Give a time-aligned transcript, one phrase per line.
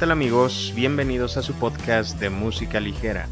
[0.00, 0.72] tal amigos?
[0.74, 3.28] Bienvenidos a su podcast de música ligera,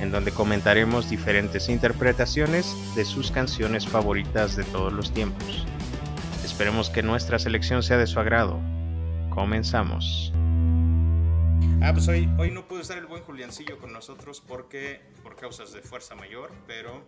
[0.00, 5.64] en donde comentaremos diferentes interpretaciones de sus canciones favoritas de todos los tiempos.
[6.44, 8.58] Esperemos que nuestra selección sea de su agrado.
[9.30, 10.32] Comenzamos.
[11.80, 15.72] Ah, pues hoy, hoy no pudo estar el buen Juliancillo con nosotros porque por causas
[15.72, 17.04] de fuerza mayor, pero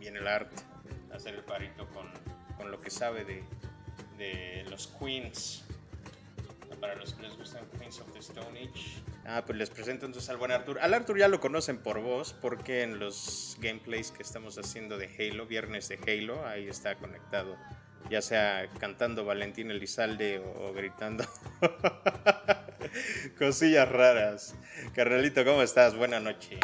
[0.00, 0.56] viene el arte
[1.14, 2.08] hacer el parito con,
[2.56, 3.44] con lo que sabe de,
[4.18, 5.64] de los Queens.
[6.80, 9.02] Para los que les gustan Queens of the Stone Age.
[9.24, 10.78] Ah, pues les presento entonces al buen Arthur.
[10.80, 15.08] Al Arthur ya lo conocen por voz, porque en los gameplays que estamos haciendo de
[15.18, 17.56] Halo, viernes de Halo, ahí está conectado.
[18.10, 21.24] Ya sea cantando Valentín Elizalde o, o gritando
[23.38, 24.54] cosillas raras.
[24.94, 25.96] Carnalito, ¿cómo estás?
[25.96, 26.58] Buena noche.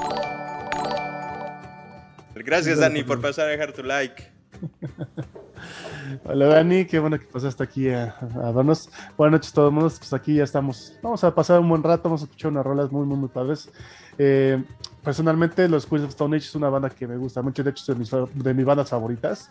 [2.35, 4.23] Gracias, Dani, por pasar a dejar tu like.
[6.25, 8.91] Hola Dani, qué bueno que pasaste aquí a, a vernos.
[9.17, 10.97] Buenas noches a todos, pues aquí ya estamos.
[11.03, 13.71] Vamos a pasar un buen rato, vamos a escuchar unas rolas muy, muy, muy padres.
[14.19, 14.63] Eh,
[15.03, 17.83] personalmente, los Queens of Stone Age es una banda que me gusta mucho, de hecho
[17.83, 18.11] es de mis,
[18.45, 19.49] de mis bandas favoritas.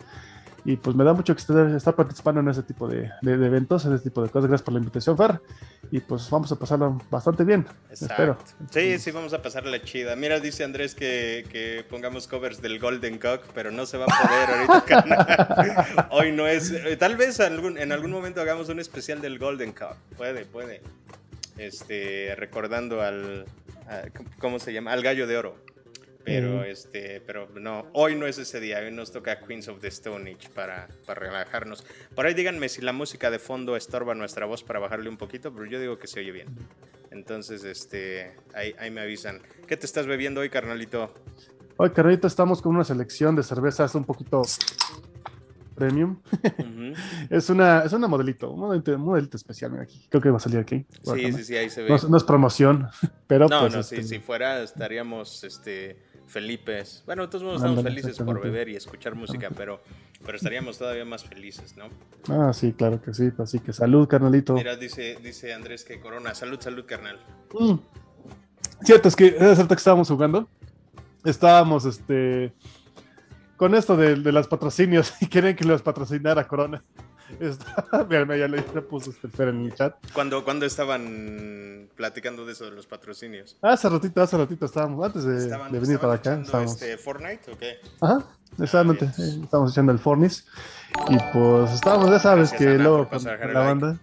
[0.64, 3.46] Y pues me da mucho que estar, estar participando en ese tipo de, de, de,
[3.46, 4.48] eventos, en ese tipo de cosas.
[4.48, 5.40] Gracias por la invitación, Fer.
[5.90, 7.66] Y pues vamos a pasarlo bastante bien.
[7.88, 8.12] Exacto.
[8.12, 8.38] Espero.
[8.70, 10.16] Sí, sí, vamos a pasarla chida.
[10.16, 14.26] Mira, dice Andrés que, que pongamos covers del Golden Cock, pero no se va a
[14.26, 16.08] poder ahorita.
[16.10, 16.72] Hoy no es.
[16.98, 19.96] Tal vez algún, en algún momento hagamos un especial del Golden Cock.
[20.16, 20.82] Puede, puede.
[21.56, 23.46] Este, recordando al.
[23.88, 24.02] A,
[24.38, 24.92] ¿Cómo se llama?
[24.92, 25.69] Al gallo de oro.
[26.30, 29.88] Pero, este, pero no, hoy no es ese día, hoy nos toca Queens of the
[29.88, 31.84] Stone Age para, para relajarnos.
[32.14, 35.52] Por ahí díganme si la música de fondo estorba nuestra voz para bajarle un poquito,
[35.52, 36.48] pero yo digo que se oye bien.
[37.10, 39.40] Entonces, este, ahí, ahí me avisan.
[39.66, 41.12] ¿Qué te estás bebiendo hoy, carnalito?
[41.76, 44.42] Hoy, carnalito, estamos con una selección de cervezas un poquito
[45.80, 46.18] premium.
[46.32, 46.96] Uh -huh.
[47.30, 49.72] es, una, es una modelito, un modelito, un modelito especial.
[49.72, 50.86] Mira aquí, creo que va a salir aquí.
[51.02, 51.88] Sí, sí, sí, ahí se ve.
[51.88, 52.86] No, no es promoción,
[53.26, 53.48] pero.
[53.48, 55.96] No, pues, no, este, sí, si fuera estaríamos este,
[56.30, 57.02] Felipes.
[57.06, 59.82] Bueno, todos modos estamos felices por beber y escuchar música, pero,
[60.24, 61.88] pero estaríamos todavía más felices, ¿no?
[62.28, 63.30] Ah, sí, claro que sí.
[63.38, 64.54] Así que salud, carnalito.
[64.54, 66.34] Mira, dice, dice Andrés que Corona.
[66.34, 67.18] Salud, salud, carnal.
[67.52, 67.74] Mm.
[68.84, 70.48] Cierto, es que es cierto que estábamos jugando.
[71.24, 72.52] Estábamos, este
[73.56, 76.82] con esto de, de los patrocinios y quieren que los patrocinara Corona.
[78.08, 79.94] Mira, ya le, este en el chat.
[80.12, 83.56] ¿Cuándo, ¿Cuándo estaban platicando de eso de los patrocinios?
[83.62, 86.40] Hace ratito, hace ratito estábamos, antes de, ¿Estaban, de venir para acá.
[86.40, 86.72] Estábamos...
[86.72, 87.78] Este, ¿Fortnite o qué?
[88.00, 88.24] Ajá,
[88.58, 89.06] exactamente.
[89.06, 90.46] Ah, estábamos echando el Fornis.
[91.08, 93.98] Y pues estábamos, ya sabes Gracias, que Ana, luego con, con la banda.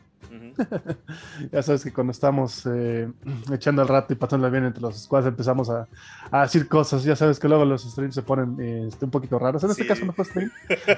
[1.52, 3.10] ya sabes que cuando estamos eh,
[3.54, 5.88] echando el rato y pasándola bien entre los squads empezamos a,
[6.32, 9.64] a, decir cosas, ya sabes que luego los streams se ponen eh, un poquito raros,
[9.64, 9.82] en sí.
[9.82, 10.52] este caso no fue stream,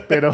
[0.08, 0.32] pero...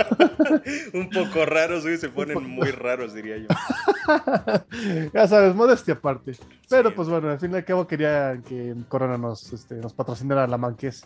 [0.94, 3.48] un poco raros, güey, se ponen muy raros, diría yo.
[5.14, 6.34] ya sabes, modestia aparte.
[6.70, 6.96] Pero sí.
[6.96, 10.58] pues bueno, al fin y al cabo quería que Corona nos, este, nos patrocinara la
[10.58, 11.06] Manqués.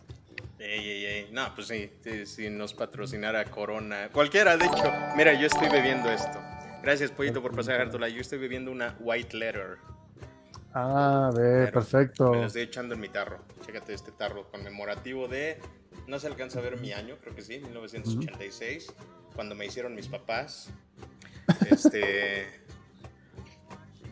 [0.60, 1.30] Ey, ey, ey.
[1.32, 6.10] No, pues sí, si sí, nos patrocinara Corona, cualquiera, de hecho, mira, yo estoy bebiendo
[6.10, 6.38] esto.
[6.82, 8.10] Gracias, Pollito, por pasar a dejártela.
[8.10, 9.78] Yo estoy bebiendo una White Letter.
[10.74, 12.32] Ah, a ver, perfecto.
[12.32, 13.40] Me la estoy echando en mi tarro.
[13.66, 15.60] Chécate este tarro conmemorativo de.
[16.08, 19.36] No se alcanza a ver mi año, creo que sí, 1986, uh -huh.
[19.36, 20.70] cuando me hicieron mis papás.
[21.70, 22.48] Este.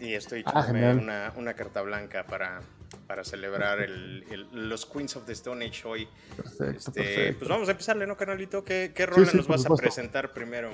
[0.02, 2.62] y estoy echándome ah, una, una, carta blanca para,
[3.06, 6.08] para celebrar el, el, los Queens of the Stone Age hoy.
[6.36, 7.40] Perfecto, este, perfecto.
[7.40, 8.64] Pues vamos a empezarle, ¿no, canalito?
[8.64, 10.72] ¿Qué, qué rola sí, sí, nos vas a presentar primero?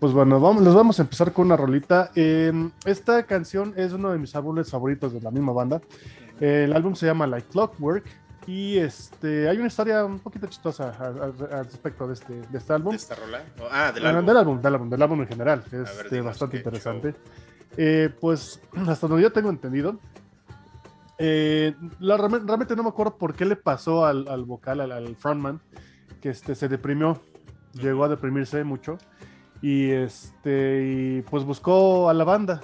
[0.00, 2.10] Pues bueno, vamos, les vamos a empezar con una rolita.
[2.14, 2.52] Eh,
[2.84, 5.80] esta canción es uno de mis álbumes favoritos de la misma banda.
[6.40, 8.04] Eh, el álbum se llama Like Clockwork
[8.46, 12.90] y este, hay una historia un poquito chistosa al, respecto de este, de este álbum.
[12.90, 13.42] ¿De esta rola?
[13.70, 14.26] Ah, del álbum.
[14.26, 15.62] Del álbum, del álbum, del álbum en general.
[15.66, 17.14] Es ver, este, bastante interesante.
[17.76, 19.98] Eh, pues hasta donde yo tengo entendido,
[21.18, 25.16] eh, la, realmente no me acuerdo por qué le pasó al, al vocal, al, al,
[25.16, 25.60] frontman,
[26.20, 27.20] que este, se deprimió,
[27.72, 28.98] llegó a deprimirse mucho
[29.62, 32.60] y este y pues buscó a la banda.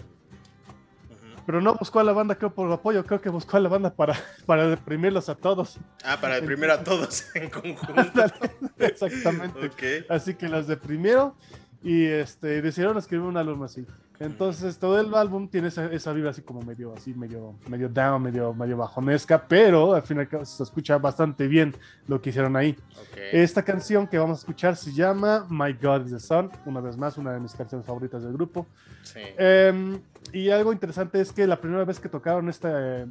[1.47, 3.93] Pero no buscó a la banda creo por apoyo creo que buscó a la banda
[3.94, 4.14] para,
[4.47, 5.79] para deprimirlos a todos.
[6.05, 8.25] Ah para deprimir a todos en conjunto.
[8.79, 9.67] Exactamente.
[9.67, 10.05] Okay.
[10.09, 11.35] así que los deprimieron
[11.82, 13.87] y este decidieron escribir un álbum así
[14.20, 18.22] entonces todo el álbum tiene esa, esa vibra así como medio así medio medio down
[18.22, 21.75] medio medio bajonesca pero al final se escucha bastante bien
[22.06, 22.76] lo que hicieron ahí
[23.11, 23.31] okay.
[23.32, 26.99] esta canción que vamos a escuchar se llama My God is the Sun una vez
[26.99, 28.67] más una de mis canciones favoritas del grupo
[29.02, 29.20] sí.
[29.38, 29.99] eh,
[30.32, 33.06] y algo interesante es que la primera vez que tocaron esta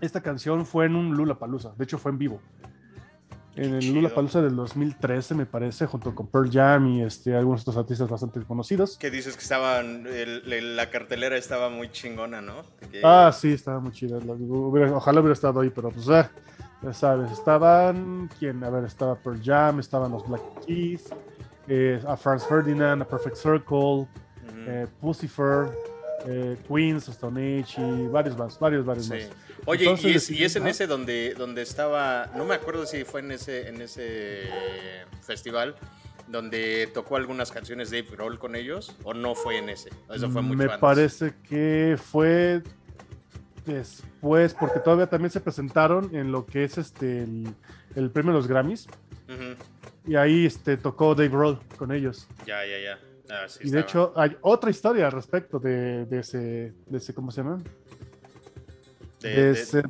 [0.00, 2.40] esta canción fue en un Lula Palusa de hecho fue en vivo
[3.56, 7.62] en el Lula Palusa del 2013, me parece, junto con Pearl Jam y este, algunos
[7.62, 8.96] otros artistas bastante conocidos.
[8.96, 10.06] Que dices que estaban,
[10.46, 12.62] la cartelera estaba muy chingona, ¿no?
[13.02, 14.18] Ah, sí, estaba muy chida.
[14.92, 16.28] ojalá hubiera estado ahí, pero pues, eh,
[16.82, 18.62] ya sabes, estaban, ¿quién?
[18.64, 21.04] A ver, estaba Pearl Jam, estaban los Black Keys,
[21.68, 24.06] eh, a Franz Ferdinand, a Perfect Circle,
[24.66, 25.70] eh, Pussifer,
[26.26, 29.28] eh, Queens, Stone Age y varios más, varios, varios más.
[29.66, 33.68] Oye, y, es, en ese donde, donde estaba, no me acuerdo si fue en ese,
[33.68, 34.48] en ese
[35.22, 35.76] festival
[36.28, 40.30] donde tocó algunas canciones de Dave Grohl con ellos, o no fue en ese, eso
[40.30, 42.62] fue mucho Me parece que fue
[43.66, 47.26] después, porque todavía también se presentaron en lo que es este
[47.94, 48.86] el, premio de los Grammys.
[50.06, 52.26] Y ahí este, tocó Dave Grohl con ellos.
[52.46, 52.98] Ya, ya, ya.
[53.30, 57.30] Ah, y de hecho hay otra historia al respecto de, de, ese, de ese, ¿cómo
[57.30, 57.58] se llama?
[59.20, 59.82] De, ese,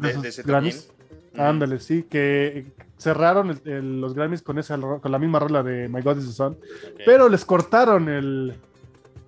[0.43, 0.91] Grammys.
[1.37, 2.67] Ándale, sí, que
[2.99, 6.59] cerraron los Grammys con, esa, con la misma rola de My God is the Sun,
[7.05, 8.55] pero les cortaron el...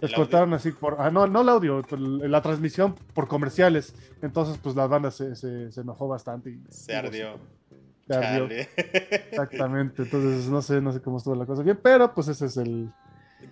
[0.00, 0.96] Les cortaron así por...
[0.98, 3.94] Ah, no, no el audio, la transmisión por comerciales.
[4.20, 6.50] Entonces, pues la banda se, se, enojó bastante.
[6.50, 7.38] Y, se ardió.
[8.08, 8.48] Se ardió.
[8.76, 10.02] Exactamente.
[10.02, 12.90] Entonces, no sé, no sé cómo estuvo la cosa bien, pero pues ese es el,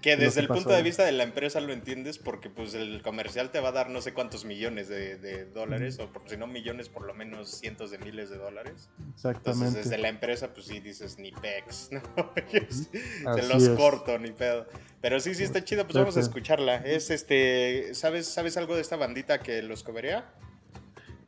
[0.00, 3.50] que desde el punto de vista de la empresa lo entiendes porque pues el comercial
[3.50, 6.88] te va a dar no sé cuántos millones de, dólares o por, si no millones
[6.88, 8.88] por lo menos cientos de miles de dólares.
[9.14, 9.66] Exactamente.
[9.66, 12.02] Entonces desde la empresa pues sí dices ni pex, ¿no?
[13.34, 14.66] Se los corto, ni pedo.
[15.00, 16.76] Pero sí, sí está chido, pues vamos a escucharla.
[16.76, 20.32] Es este, ¿sabes, ¿sabes algo de esta bandita que los coberea?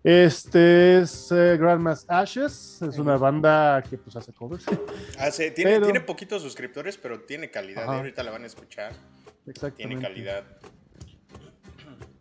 [0.04, 4.64] Este es eh, Grandma's Ashes, es una banda que pues hace covers.
[5.54, 7.84] tiene, tiene poquitos suscriptores, pero tiene calidad.
[7.84, 7.98] ¿eh?
[7.98, 8.92] Ahorita la van a escuchar.
[9.46, 9.76] Exactamente.
[9.76, 10.44] Tiene calidad.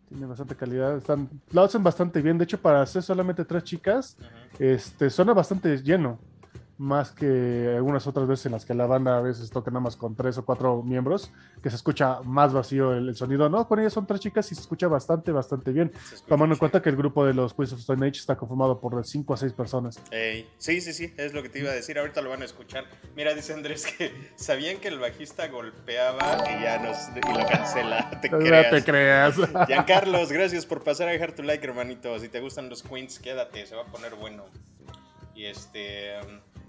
[0.08, 0.96] Tiene bastante calidad.
[0.96, 2.38] Están, la hacen bastante bien.
[2.38, 4.16] De hecho, para hacer solamente tres chicas,
[4.60, 6.20] este, suena bastante lleno
[6.78, 9.96] más que algunas otras veces en las que la banda a veces toca nada más
[9.96, 11.32] con tres o cuatro miembros,
[11.62, 13.48] que se escucha más vacío el, sonido.
[13.48, 15.92] No, con ellas son tres chicas y se escucha bastante, bastante bien.
[16.26, 19.04] Tomando en cuenta que el grupo de los Queens of Stone Age está conformado por
[19.06, 20.00] cinco a seis personas.
[20.58, 21.98] sí, sí, sí, es lo que te iba a decir.
[21.98, 22.84] Ahorita lo van a escuchar.
[23.14, 28.10] Mira, dice Andrés que sabían que el bajista golpeaba y ya nos y lo cancela.
[28.22, 28.70] Te creas.
[28.70, 29.36] te creas.
[29.66, 32.18] Giancarlos, gracias por pasar a dejar tu like, hermanito.
[32.18, 34.44] Si te gustan los Queens, quédate, se va a poner bueno.
[35.34, 36.18] Y este.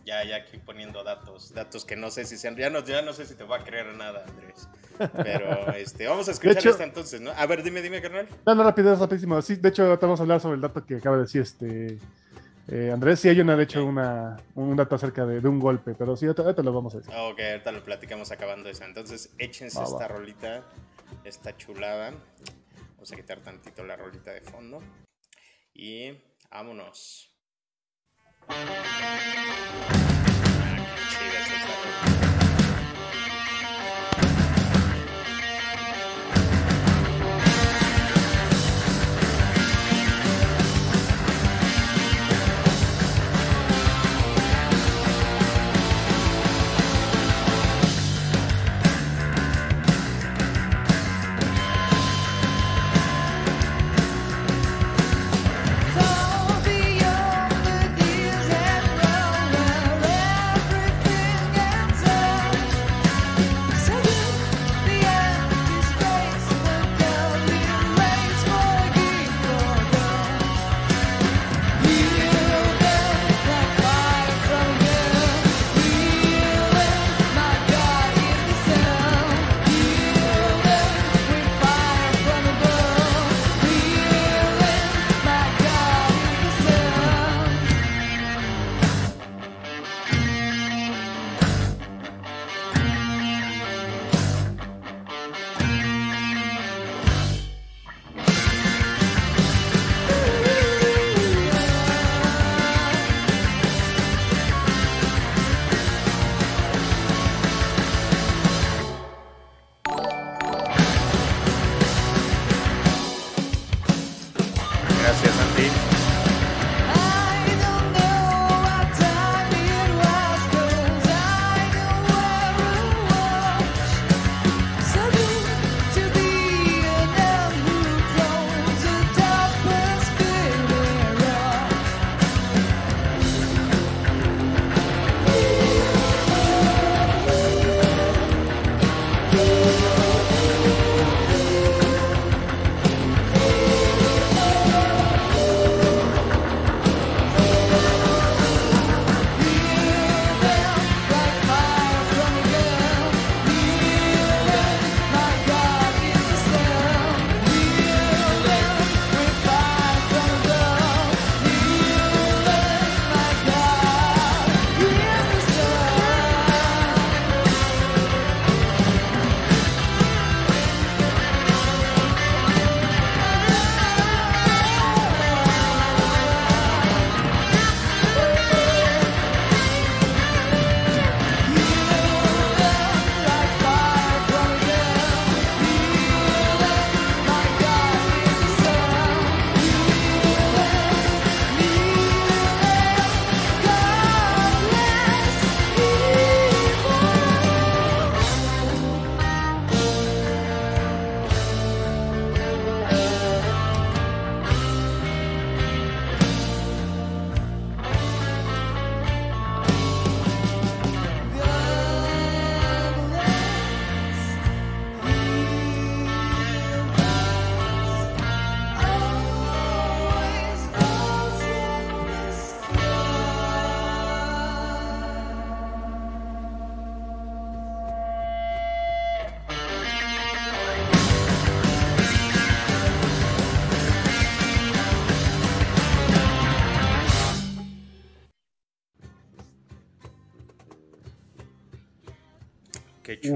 [0.05, 3.13] Ya, ya aquí poniendo datos, datos que no sé si sean, ya no, ya no
[3.13, 4.67] sé si te va a creer nada, Andrés.
[5.23, 7.31] Pero este, vamos a escuchar esta entonces, ¿no?
[7.31, 8.27] A ver, dime, dime, carnal.
[8.45, 9.41] No, no, rápido, rapidísimo.
[9.41, 11.97] Sí, de hecho, vamos a hablar sobre el dato que acaba de decir este
[12.67, 13.19] eh, Andrés.
[13.19, 16.61] Sí, hay una, de hecho, una, un dato acerca de, un golpe, pero sí, ahorita,
[16.61, 17.13] lo vamos a decir.
[17.13, 18.83] Ok, ahorita lo platicamos acabando eso.
[18.83, 20.63] Entonces, échense esta rolita,
[21.23, 22.13] esta chulada.
[22.95, 24.79] Vamos a quitar tantito la rolita de fondo.
[25.73, 26.11] Y
[26.49, 27.32] vámonos.
[28.47, 28.67] Back.
[31.09, 32.12] See, that's what's.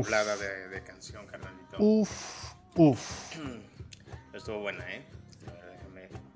[0.03, 1.77] Chulada de, canción, carnalito.
[1.79, 3.35] Uf, uf.
[4.33, 5.03] Estuvo buena, ¿eh?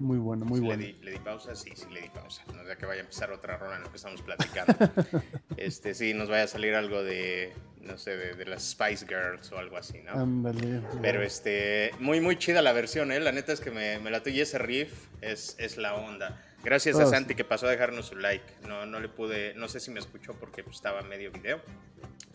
[0.01, 0.83] Muy buena, muy buena.
[0.83, 2.41] Le di, pausa, sí, sí le di pausa.
[2.55, 4.73] No sea que vaya a empezar otra ronda en lo que estamos platicando.
[5.57, 9.59] este, sí, nos vaya a salir algo de, no sé, de, las Spice Girls o
[9.59, 10.13] algo así, ¿no?
[10.13, 10.81] Ándale.
[11.03, 13.19] Pero este, muy, muy chida la versión, ¿eh?
[13.19, 14.91] La neta es que me, me la tuve ese riff
[15.21, 16.41] es, es la onda.
[16.63, 18.45] Gracias a Santi que pasó a dejarnos su like.
[18.67, 21.59] No, no le pude, no sé si me escuchó porque pues, estaba medio video.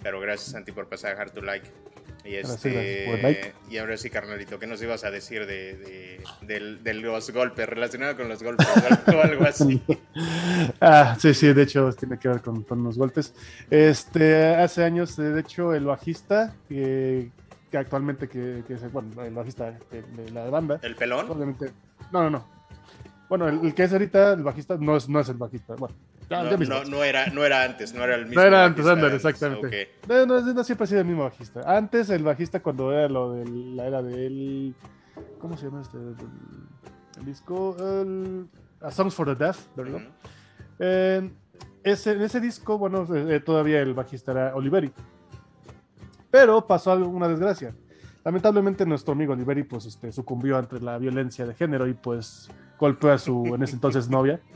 [0.03, 1.69] Pero gracias Santi por pasar a dejar tu like.
[2.25, 7.69] Y, este, y ahora sí, carnalito, ¿qué nos ibas a decir de, de, los golpes,
[7.69, 8.67] relacionado con los golpes
[9.07, 9.81] o algo así?
[10.81, 13.33] ah, sí, sí, de hecho tiene que ver con, con los golpes.
[13.71, 17.31] Este, hace años, de hecho, el bajista, que
[17.73, 20.81] actualmente, que, que es, bueno, el bajista de, la banda.
[20.83, 21.31] ¿El pelón?
[21.31, 21.73] Obviamente,
[22.11, 22.56] no, no, no.
[23.29, 25.75] Bueno, el, que es ahorita el bajista no es, no es el bajista.
[25.75, 25.95] Bueno,
[26.31, 28.41] no, no, era, no era antes, no era el mismo.
[28.41, 29.91] No era antes, Ander, exactamente.
[30.09, 31.61] No, no, siempre ha sido el mismo bajista.
[31.67, 34.75] Antes el bajista cuando era lo de la era del...
[35.39, 35.99] ¿Cómo se llama este?
[37.19, 37.77] El, disco...
[38.81, 40.03] A Songs for the Deaf, ¿verdad?
[41.83, 44.93] ese, en ese disco, bueno, eh, todavía el bajista era Oliveri.
[46.31, 47.75] Pero pasó una desgracia.
[48.25, 53.13] Lamentablemente nuestro amigo Oliveri pues este, sucumbió ante la violencia de género y pues golpeó
[53.13, 54.41] a su en ese entonces novia.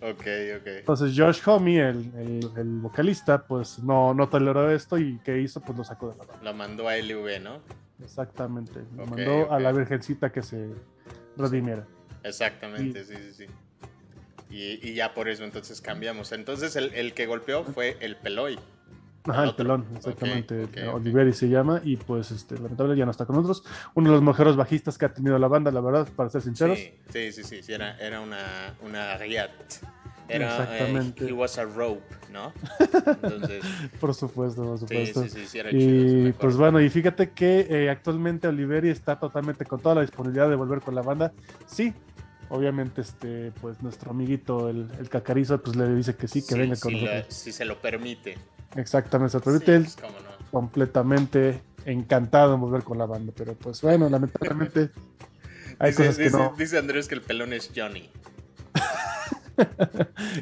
[0.00, 0.26] Ok,
[0.60, 0.66] ok.
[0.66, 5.60] Entonces Josh Homme, el, el, vocalista, pues no, no toleró esto y ¿qué hizo?
[5.60, 6.44] Pues lo sacó de la banda.
[6.44, 7.60] Lo mandó a LV, ¿no?
[8.02, 8.84] Exactamente.
[8.96, 10.68] Lo mandó a la virgencita que se
[11.36, 11.86] redimiera.
[12.22, 13.46] Exactamente, sí, sí, sí.
[14.50, 16.32] Y, y, ya por eso entonces cambiamos.
[16.32, 18.58] Entonces el, el que golpeó fue el Peloy.
[19.26, 20.68] Ajá, el pelón, exactamente.
[20.92, 23.64] Oliveri se llama y pues este, lamentablemente ya no está con nosotros.
[23.94, 26.78] Uno de los mejores bajistas que ha tenido la banda, la verdad, para ser sinceros.
[26.78, 29.50] Sí, sí, sí, sí, era, era una, una riat.
[30.28, 31.26] Era, eh, Exactamente.
[31.26, 32.02] he was a rope,
[32.32, 32.52] ¿no?
[32.78, 33.64] Entonces,
[34.00, 35.22] por supuesto, por supuesto.
[35.22, 39.64] Sí, sí, sí, era y pues bueno, y fíjate que eh, actualmente Oliveri está totalmente
[39.64, 41.32] con toda la disponibilidad de volver con la banda.
[41.66, 41.94] Sí,
[42.48, 46.76] obviamente este pues nuestro amiguito el, el cacarizo pues le dice que sí que venga
[46.76, 48.36] con nosotros si se lo permite
[48.76, 49.86] Exactamente, se permite él
[50.50, 54.90] completamente encantado en volver con la banda, pero pues bueno, lamentablemente
[55.78, 56.54] hay cosas que no.
[56.56, 58.10] Dice Andrés que el pelón es Johnny.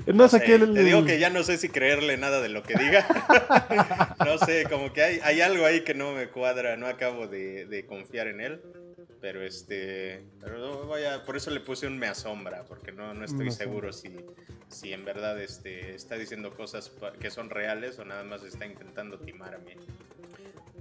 [0.06, 2.74] no, sé, qué Te digo que ya no sé si creerle nada de lo que
[2.74, 3.06] diga.
[4.24, 7.66] no sé, como que hay, hay, algo ahí que no me cuadra, no acabo de,
[7.66, 8.62] de confiar en él.
[9.20, 10.24] Pero este.
[10.40, 13.92] Pero no, vaya, por eso le puse un me asombra, porque no, no estoy seguro
[13.92, 14.16] si,
[14.68, 16.90] si en verdad este, está diciendo cosas
[17.20, 19.74] que son reales o nada más está intentando timar a mí.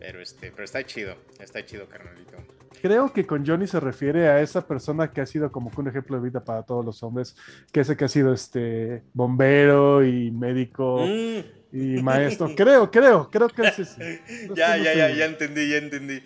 [0.02, 2.38] Pero este, pero está chido, está chido, carnalito.
[2.82, 5.88] Creo que con Johnny se refiere a esa persona que ha sido como que un
[5.88, 7.38] ejemplo de vida para todos los hombres,
[7.72, 11.06] que ese que ha sido este bombero y médico.
[11.08, 12.54] Mm y maestro.
[12.56, 14.22] creo, creo, creo que es ese.
[14.56, 16.22] ya, ya, ya, ya entendí, ya entendí.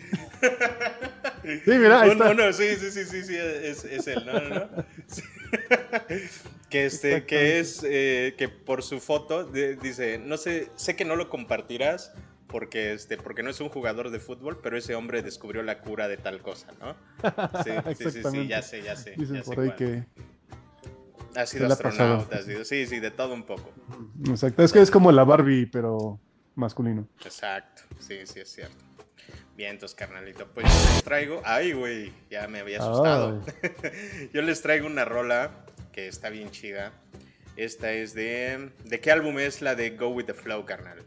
[1.44, 2.34] sí, mira, ahí está.
[2.34, 4.70] No, sí, sí, sí, sí, sí, es, es él, no, no, no.
[6.70, 11.15] que este, que es, eh, que por su foto dice, no sé, sé que no
[11.15, 12.12] lo compartirás
[12.48, 16.08] porque, este, porque no es un jugador de fútbol, pero ese hombre descubrió la cura
[16.08, 16.96] de tal cosa, ¿no?
[17.64, 19.16] Sí, sí, sí, sí, ya sé, ya sé.
[19.18, 20.06] Dicen por ahí que
[21.36, 23.72] ha sido astronauta, ha sido, sí, sí, de todo un poco.
[24.28, 26.20] Exacto, es que es como la Barbie, pero
[26.56, 27.08] masculino.
[27.24, 28.86] Exacto, sí, sí, es cierto.
[29.56, 31.42] Bien, entonces, carnalito, pues yo les traigo.
[31.46, 33.42] Ay, güey, ya me había asustado.
[34.34, 36.92] yo les traigo una rola que está bien chida.
[37.56, 38.72] Esta es de.
[38.84, 41.00] ¿De qué álbum es la de Go with the Flow, carnal?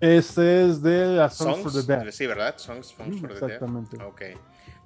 [0.00, 2.10] Este es de Songs, for the Dead.
[2.10, 2.58] Sí, ¿verdad?
[2.58, 3.32] Songs, for the Dead.
[3.32, 4.02] Exactamente.
[4.02, 4.22] Ok.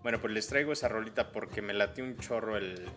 [0.03, 2.91] Bueno, pues les traigo esa rolita porque me late un chorro el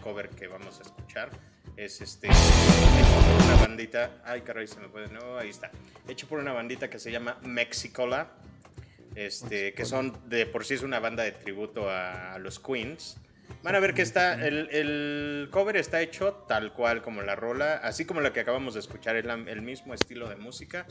[0.00, 1.30] cover que vamos a escuchar
[1.76, 5.70] es este hecho por una bandita, ay caray se me puede, no, ahí está,
[6.08, 8.32] hecho por una bandita que se llama Mexicola,
[9.14, 13.16] este, que son de por sí es una banda de tributo a, los Queens.
[13.62, 17.74] Van a ver que está, el, el, cover está hecho tal cual como la rola,
[17.74, 20.86] así como la que acabamos de escuchar, es el mismo estilo de música,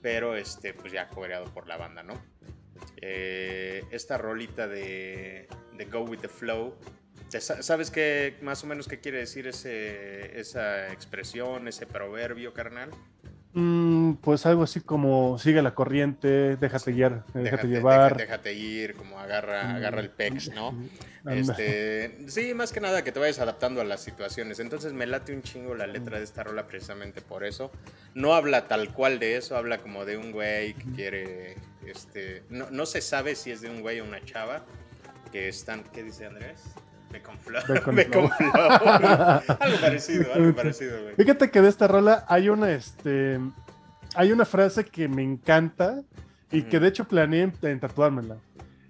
[0.00, 2.14] pero este, pues ya cobereado por la banda, ¿no?
[2.96, 6.76] Eh, esta rolita de, de Go With The Flow
[7.28, 12.90] ¿Sabes qué más o menos qué quiere decir ese, esa expresión, ese proverbio, carnal?
[13.54, 18.16] Mm, pues algo así como sigue la corriente, déjate guiar, eh, déjate, llevar.
[18.16, 20.74] Déjate, ir, como agarra, mm, agarra el pex, ¿no?
[21.26, 24.60] Este, sí, más que nada que te vayas adaptando a las situaciones.
[24.60, 27.70] Entonces me late un chingo la letra de esta rola precisamente por eso.
[28.14, 32.70] No habla tal cual de eso, habla como de un güey que quiere, este, no,
[32.70, 34.62] no se sabe si es de un güey o una chava
[35.32, 36.62] que están, ¿qué dice Andrés?
[37.10, 37.58] Me confló.
[37.92, 38.52] Me confló.
[39.60, 41.14] algo parecido, algo parecido, güey.
[41.16, 43.40] Fíjate que de esta rola hay una, este.
[44.14, 46.02] hay una frase que me encanta
[46.50, 48.36] y que de hecho planeé en, tatuármela.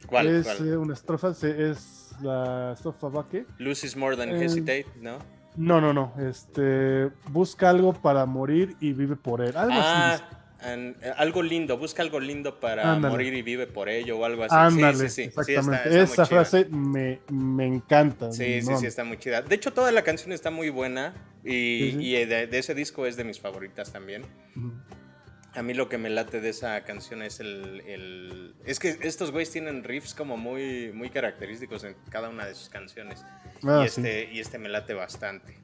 [0.06, 0.28] ¿Cuál?
[0.28, 3.46] Es eh, una estrofa, es la estrofa Baque.
[3.58, 5.18] Lose is more than hesitate, ¿no?
[5.56, 6.12] No, no, no.
[6.18, 9.56] Este, busca algo para morir y vive por él.
[9.56, 10.18] Algo ah,
[11.16, 14.54] algo lindo, busca algo lindo para morir y vive por ello o algo así.
[14.56, 15.52] Ándale, sí, sí, sí.
[15.54, 16.02] Exactamente.
[16.02, 17.20] Esa frase me,
[17.64, 18.32] encanta.
[18.32, 19.42] Sí, sí, sí, está muy chida.
[19.42, 23.40] De hecho, toda la canción está muy buena y, de, ese disco es de mis
[23.40, 24.22] favoritas también.
[25.54, 29.50] A mí lo que me late de esa canción es el, Es que estos güeyes
[29.50, 33.25] tienen riffs como muy, muy característicos en cada una de sus canciones.
[33.64, 35.56] Ah, y, este, y este me late bastante.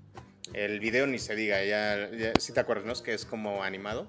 [0.52, 2.92] El video ni se diga, ya, si te acuerdas, ¿no?
[2.92, 4.09] Es que es como animado.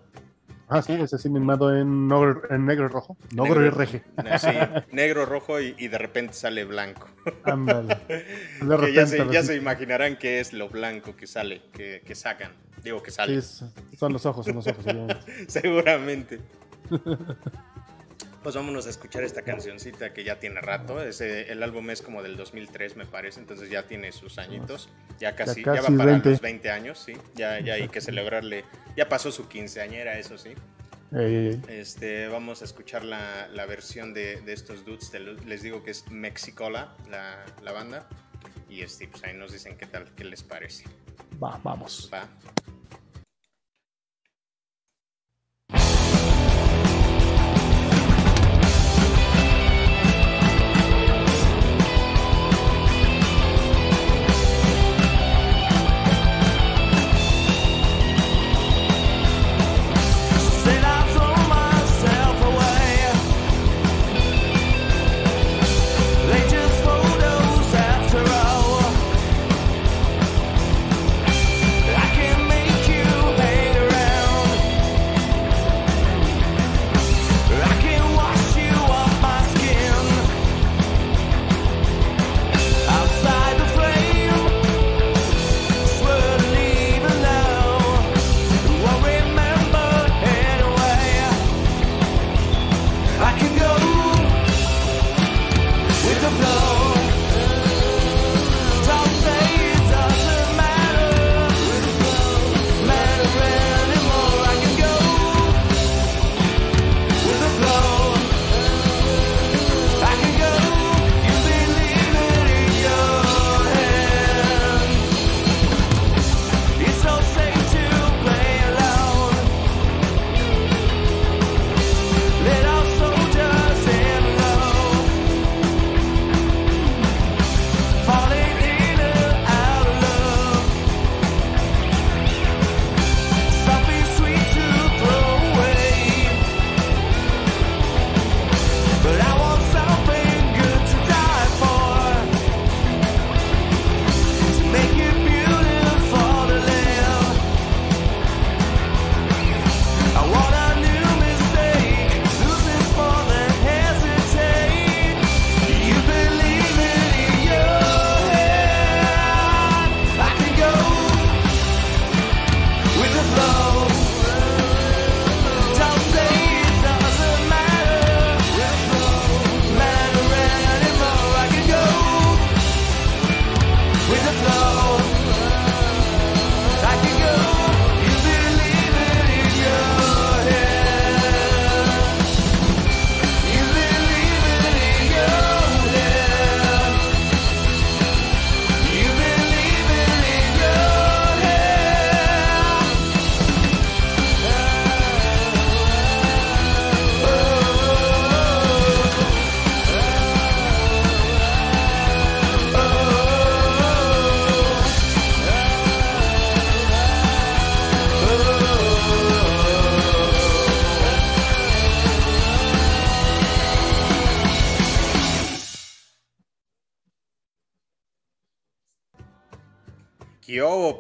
[0.68, 2.10] Ah, sí, es así animado en,
[2.50, 3.18] en negro y rojo.
[3.32, 4.04] Negro, y reje.
[4.40, 4.48] Sí,
[4.92, 7.08] negro, rojo y, de repente sale blanco.
[7.44, 7.98] Ándale.
[8.94, 12.52] ya, se, ya se, imaginarán qué es lo blanco que sale, que, que sacan.
[12.84, 13.42] Digo que sale.
[13.42, 13.66] Sí,
[13.98, 14.86] son los ojos, son los ojos.
[15.48, 16.40] Seguramente.
[18.46, 21.02] Pues vámonos a escuchar esta cancioncita que ya tiene rato.
[21.02, 24.88] Ese, el álbum es como del 2003, me parece, entonces ya tiene sus añitos.
[25.18, 26.30] Ya casi, ya, va para 20.
[26.30, 27.14] los 20 años, sí.
[27.34, 28.64] Ya, ya hay que celebrarle.
[28.96, 30.52] Ya pasó su quinceañera, eso sí.
[31.12, 35.12] Este, vamos a escuchar la, la versión de, de, estos dudes.
[35.44, 38.08] Les digo que es Mexicola, la, la banda.
[38.70, 40.84] Y este, pues ahí nos dicen qué tal, qué les parece.
[41.44, 42.12] Va, vamos.
[42.14, 42.30] Va.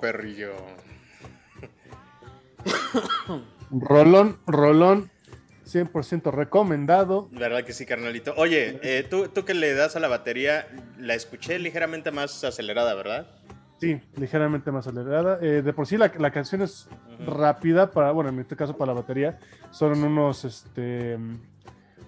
[0.06, 0.54] Perrillo?
[3.72, 5.10] Rolón, Rolón,
[5.66, 7.28] 100% recomendado.
[7.32, 8.36] ¿Verdad que sí, carnalito?
[8.38, 10.68] Oye, eh, ¿tú, tú que le das a la batería,
[11.00, 13.28] la escuché ligeramente más acelerada, ¿verdad?
[13.80, 15.40] Sí, ligeramente más acelerada.
[15.42, 16.88] Eh, de por sí la, canción es
[17.26, 19.40] rápida para, bueno, en este caso para la batería,
[19.72, 21.18] son unos, este,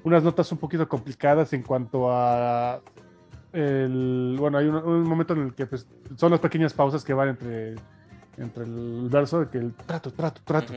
[0.03, 2.79] unas notas un poquito complicadas en cuanto a
[3.53, 7.29] el, bueno, hay un, momento en el que pues, son las pequeñas pausas que van
[7.29, 7.75] entre,
[8.38, 10.73] entre el verso de que el trato, trato, trato.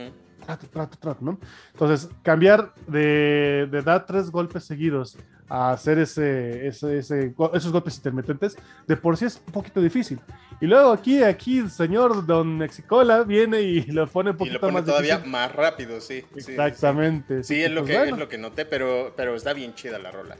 [1.21, 1.39] ¿no?
[1.73, 5.17] Entonces, cambiar de, de dar tres golpes seguidos
[5.51, 8.57] a hacer ese, ese, esos golpes intermitentes,
[8.87, 10.17] de por sí es un poquito difícil.
[10.61, 14.61] Y luego aquí, aquí el señor Don Mexicola viene y lo pone un poquito y
[14.61, 16.23] lo pone todavía más rápido, sí.
[16.37, 17.43] Exactamente.
[17.43, 20.11] Sí, es, lo pues que, es lo que noté, pero, pero está bien chida la
[20.11, 20.37] rola.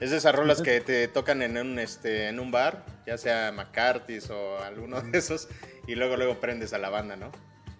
[0.00, 3.50] Es de esas rolas que te tocan en un, este, en un bar, ya sea
[3.52, 5.48] McCarthy's o alguno de esos,
[5.86, 7.32] y luego luego prendes a la banda, ¿no?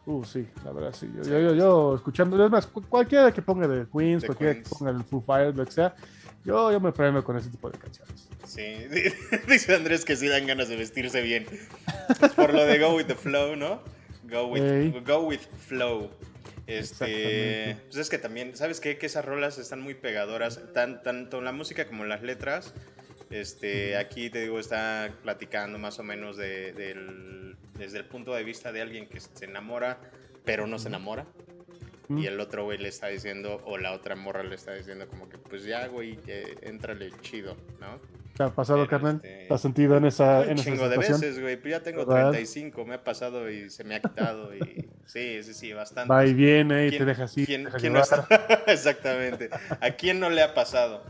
[0.07, 1.11] Uh, sí, la verdad, sí.
[1.25, 5.03] Yo, yo, yo, escuchando, es más, cualquiera que ponga de Queens, cualquiera que ponga el
[5.03, 5.95] Foo Fighters, lo que sea,
[6.45, 8.29] yo, yo me prendo con ese tipo de canciones.
[8.47, 8.63] Sí,
[9.49, 11.47] dice Andrés que sí dan ganas de vestirse bien.
[12.37, 13.81] por lo de Go with the Flow, ¿no?
[14.31, 16.11] Go with, go with Flow.
[16.67, 18.99] Este, pues es que también, ¿sabes qué?
[18.99, 22.75] Que esas rolas están muy pegadoras, tan, tanto la música como las letras.
[23.31, 26.73] Este, aquí te digo, está platicando más o menos de,
[27.79, 29.99] desde el punto de vista de alguien que se enamora,
[30.45, 31.27] pero no se enamora.
[32.09, 35.29] Y el otro güey le está diciendo, o la otra morra le está diciendo, como
[35.29, 38.01] que, pues ya, güey, que entrale chido, ¿no?
[38.37, 39.21] ¿Te ha pasado, carnal?
[39.23, 41.57] ¿Te has sentido en esa Un chingo de veces, güey.
[41.57, 44.55] Pues ya tengo 35, me ha pasado y se me ha quitado.
[44.55, 44.61] Y
[45.07, 46.13] sí, sí, sí, bastante.
[46.13, 47.47] Va y viene y te deja así.
[47.47, 48.29] ¿quién, no está?
[48.67, 49.49] Exactamente.
[49.81, 51.03] ¿A quién no le ha pasado?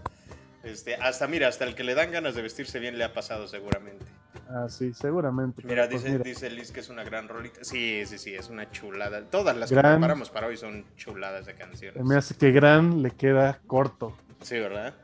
[0.62, 3.48] Este, hasta, mira, hasta el que le dan ganas de vestirse bien le ha pasado
[3.48, 4.04] seguramente.
[4.48, 5.62] Ah, sí, seguramente.
[5.64, 7.64] Mira, pues dice, dice Liz que es una gran rolita.
[7.64, 9.22] Sí, sí, sí, es una chulada.
[9.24, 12.02] Todas las que preparamos para hoy son chuladas de canciones.
[12.04, 14.16] Me hace que gran le queda corto.
[14.42, 14.94] Sí, ¿verdad?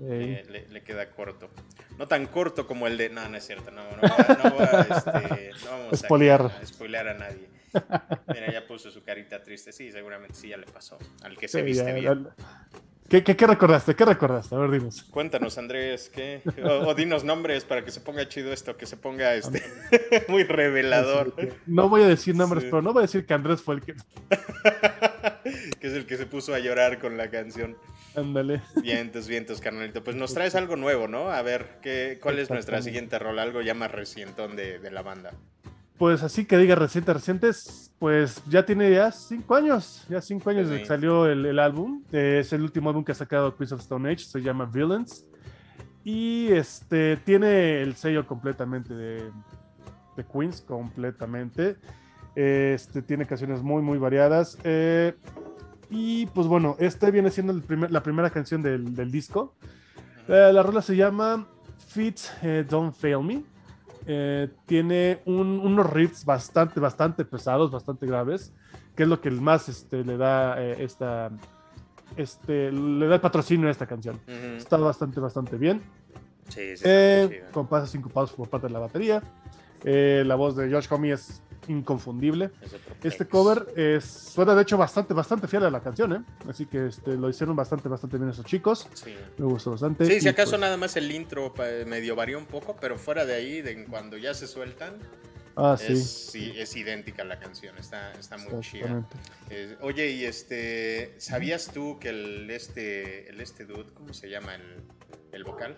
[0.00, 1.50] Eh, le, queda corto.
[1.98, 3.10] No tan corto como el de.
[3.10, 3.70] No, no es cierto.
[3.70, 4.64] No, no, no,
[4.96, 7.48] este, no vamos a, spoilear a nadie.
[8.28, 9.72] Mira, ya puso su carita triste.
[9.72, 10.98] Sí, seguramente sí ya le pasó.
[11.22, 12.28] Al que se viste bien.
[13.08, 13.94] ¿Qué, qué, recordaste?
[13.94, 14.54] ¿Qué recordaste?
[14.54, 15.02] A ver, dinos.
[15.10, 16.40] Cuéntanos, Andrés, ¿qué?
[16.64, 19.62] O, dinos nombres para que se ponga chido esto, que se ponga este
[20.28, 21.34] muy revelador.
[21.66, 23.94] No voy a decir nombres, pero no voy a decir que Andrés fue el que.
[25.80, 27.76] que es el que se puso a llorar con la canción.
[28.16, 28.62] Ándale.
[28.82, 30.02] Vientos, vientos, carnalito.
[30.02, 31.30] Pues nos traes algo nuevo, ¿no?
[31.30, 33.38] A ver, ¿qué, ¿cuál es nuestra siguiente rol?
[33.38, 35.32] Algo ya más recientón de, de la banda.
[36.04, 40.68] Pues así que diga reciente, recientes, pues ya tiene ya cinco años, ya cinco años
[40.68, 42.02] de que salió el, álbum.
[42.12, 45.24] es el último álbum que ha sacado Queens of Stone Age, se llama Villains.
[46.04, 49.30] Y este tiene el sello completamente de,
[50.14, 51.78] de Queens, completamente.
[52.34, 54.58] Este tiene canciones muy, muy variadas.
[54.62, 55.14] Eh,
[55.88, 59.54] y pues bueno, este viene siendo la primera canción del, disco.
[60.28, 61.46] Eh, la rola se llama
[61.88, 63.53] Feet eh, Don't Fail Me.
[64.06, 68.52] Eh, tiene unos riffs bastante, bastante pesados, bastante graves,
[68.94, 71.30] que es lo que más este, le da esta,
[72.16, 74.20] este, le da el patrocinio a esta canción.
[74.26, 75.82] Está bastante, bastante bien.
[76.48, 76.84] Sí, sí,
[77.52, 79.22] con pasos sincopados por parte de la batería.
[79.82, 82.50] la voz de Josh Homme es inconfundible.
[83.02, 86.24] Este cover es, suena de hecho bastante, bastante fiel a la canción, ¿eh?
[86.48, 88.88] Así que este, lo hicieron bastante, bastante bien esos chicos.
[89.38, 90.06] Me gustó bastante.
[90.06, 91.52] Sí, si acaso pues nada más el intro
[91.86, 94.98] medio varió un poco, pero fuera de ahí, de cuando ya se sueltan,
[95.56, 96.52] Ah, es, sí.
[96.56, 99.06] es idéntica la canción, está, está muy chida.
[99.82, 104.82] oye, y este, ¿sabías tú que el este, el este dude, ¿cómo se llama el,
[105.30, 105.76] el vocal?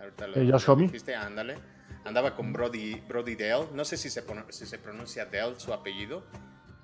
[0.00, 1.56] Ahorita lo, eh, ándale
[2.04, 6.24] andaba con Brody, Brody Dale, no sé si se, si se pronuncia Dale su apellido,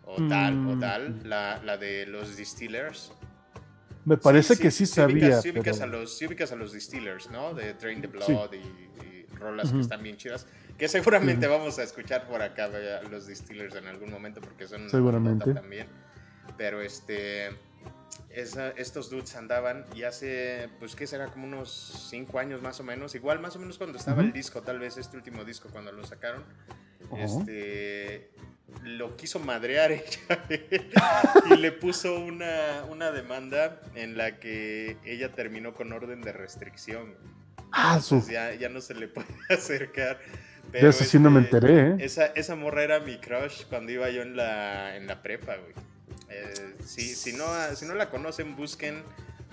[0.04, 0.80] o tal o mm.
[0.80, 3.12] Dal, la, la, de los Distillers.
[4.04, 5.42] Me parece que sí, sabía.
[5.42, 7.52] Si ubicas, a los, ubicas a los Distillers, ¿no?
[7.52, 10.46] De Drain the Blood y, rolas que están bien chidas.
[10.78, 12.70] Que seguramente vamos a escuchar por acá
[13.10, 15.86] los Distillers en algún momento porque son seguramente también.
[16.56, 17.50] Pero este
[18.30, 21.26] estos dudes andaban y hace, pues, ¿qué será?
[21.28, 23.14] Como unos 5 años más o menos.
[23.14, 26.04] Igual, más o menos cuando estaba el disco, tal vez este último disco cuando lo
[26.04, 26.44] sacaron.
[27.16, 28.30] Este
[28.82, 30.42] lo quiso madrear ella
[31.50, 37.14] y le puso una, una demanda en la que ella terminó con orden de restricción.
[37.72, 40.18] Ah, ya, ya no se le puede acercar.
[40.70, 41.96] Pero eso sí no me este, enteré, ¿eh?
[42.00, 45.72] Esa, esa morra era mi crush cuando iba yo en la, en la prepa, güey.
[46.30, 49.02] Eh, si, si, no, si no la conocen, busquen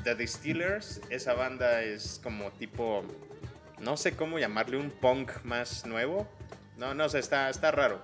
[0.04, 1.02] The Distillers.
[1.10, 3.04] Esa banda es como tipo,
[3.80, 6.28] no sé cómo llamarle, un punk más nuevo.
[6.78, 8.02] No, no sé, está, está raro.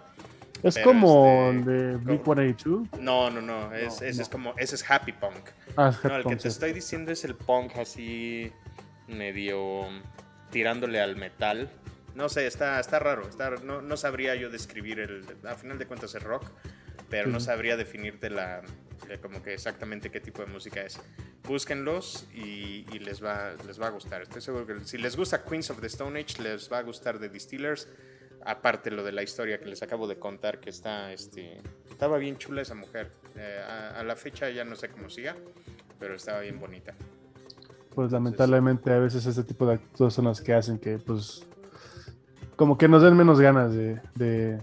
[0.63, 2.87] Es como este, de Blink 182.
[2.99, 5.49] No, no, no, es, ese es como, ese es happy punk.
[5.75, 8.51] Ah, no, el que te estoy diciendo es el punk así
[9.07, 9.87] medio
[10.51, 11.69] tirándole al metal.
[12.13, 13.27] No sé, está, está raro.
[13.63, 15.25] no, no, sabría yo describir el.
[15.47, 16.45] A final de cuentas es rock
[17.11, 18.61] pero no sabría definirte la,
[19.21, 20.97] como que exactamente qué tipo de música es.
[21.47, 24.21] Búsquenlos y, les, va, les va a gustar.
[24.21, 27.19] Estoy seguro que si les gusta Queens of the Stone Age, les va a gustar
[27.19, 27.87] The Distillers.
[28.45, 32.37] aparte lo de la historia que les acabo de contar, que está, este, estaba bien
[32.37, 33.11] chula esa mujer.
[33.35, 33.61] Eh,
[33.95, 35.35] a, la fecha ya no sé cómo siga,
[35.99, 36.93] pero estaba bien bonita.
[37.93, 41.45] Pues lamentablemente a veces ese tipo de actos son los que hacen que, pues,
[42.55, 43.99] como que nos den menos ganas de...
[44.15, 44.61] de...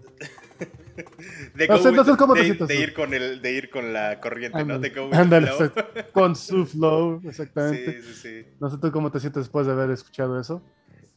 [1.55, 4.79] de, ir con el, de ir con la corriente, ¿no?
[4.79, 5.11] De flow.
[6.13, 8.03] con su flow, exactamente.
[8.03, 8.47] Sí, sí, sí.
[8.61, 10.63] No sé tú cómo te sientes después de haber escuchado eso.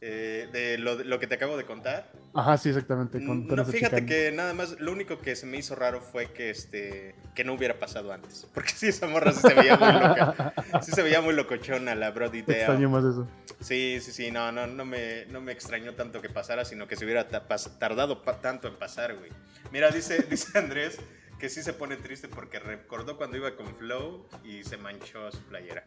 [0.04, 2.10] Eh, de, lo, que te acabo de contar.
[2.34, 3.20] Ajá, sí, exactamente.
[3.20, 7.14] no, fíjate que nada más, lo único que se me hizo raro fue que este
[7.36, 8.48] que no hubiera pasado antes.
[8.54, 10.54] Porque sí, esa morra sí se veía muy loca.
[10.82, 13.28] Sí se veía muy locochona la Brody Extraño más eso.
[13.60, 16.96] Sí, sí, sí, no, no, no me, no me extrañó tanto que pasara, sino que
[16.96, 19.30] se hubiera tardado tanto en pasar, güey.
[19.70, 20.98] Mira, dice, dice Andrés
[21.38, 25.42] que sí se pone triste porque recordó cuando iba con Flow y se manchó su
[25.44, 25.86] playera.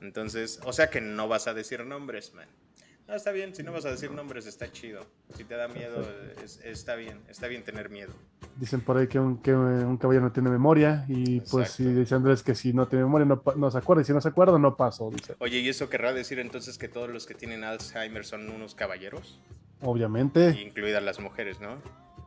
[0.00, 2.48] Entonces, o sea que no vas a decir nombres, man.
[3.08, 5.00] No, está bien, si no vas a decir nombres, está chido.
[5.34, 6.06] Si te da miedo,
[6.62, 8.12] está bien, está bien tener miedo.
[8.56, 12.14] Dicen por ahí que un, que un caballero no tiene memoria y pues si dice
[12.14, 14.58] Andrés que si no tiene memoria no, no, se acuerda y si no se acuerda
[14.58, 15.36] no pasó, dice.
[15.38, 19.40] Oye, ¿y eso querrá decir entonces que todos los que tienen Alzheimer son unos caballeros?
[19.80, 20.60] Obviamente.
[20.60, 21.78] Incluidas las mujeres, ¿no?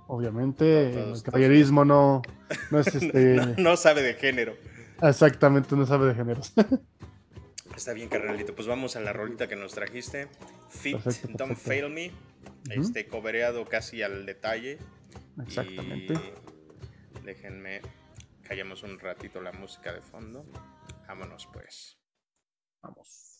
[0.07, 2.23] Obviamente, el caballerismo no,
[2.71, 3.53] no es este...
[3.61, 4.55] no sabe de género.
[4.99, 6.41] Exactamente, no sabe de género.
[7.81, 8.53] Está bien, carnalito.
[8.53, 10.27] Pues vamos a la rolita que nos trajiste.
[10.69, 12.11] Fit, Don't Fail Me.
[12.69, 14.77] Este, cobereado casi al detalle.
[15.43, 16.13] Exactamente.
[17.25, 17.81] déjenme,
[18.43, 20.45] callamos un ratito la música de fondo.
[21.07, 21.97] Vámonos pues.
[22.83, 23.30] Vamos.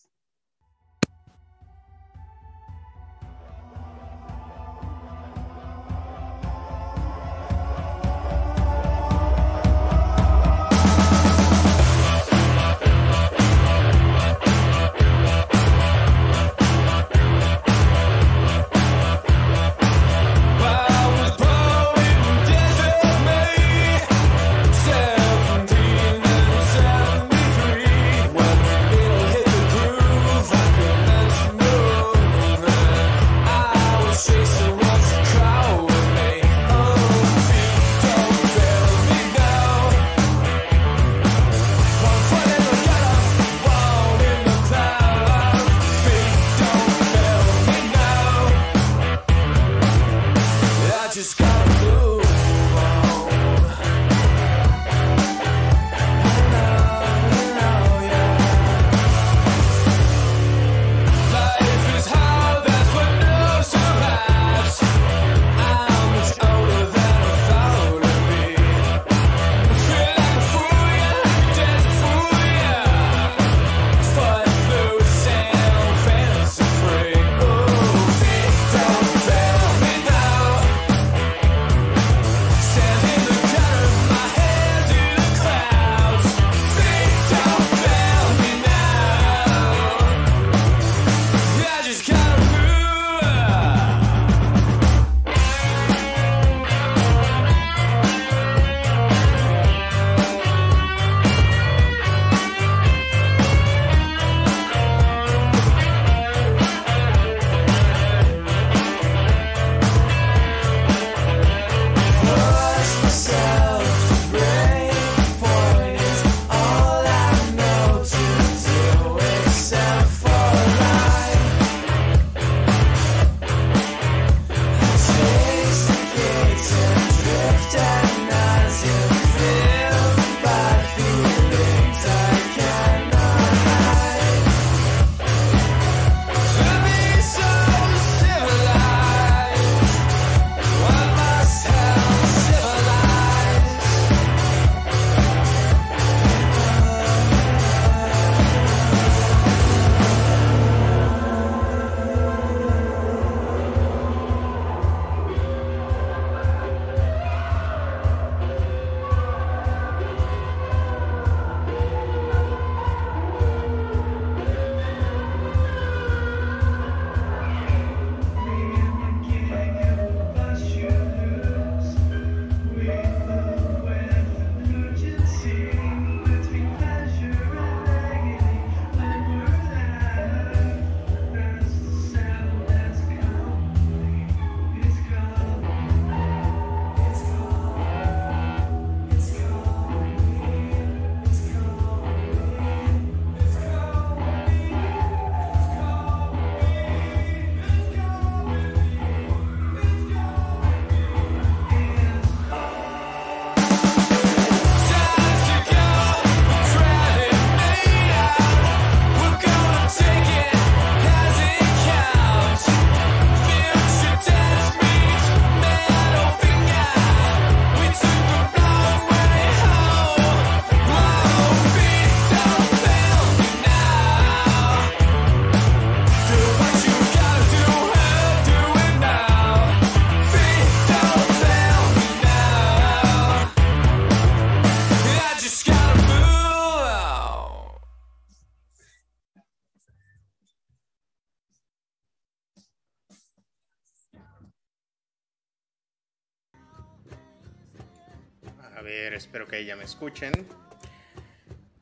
[249.31, 250.33] Espero que ella me escuchen.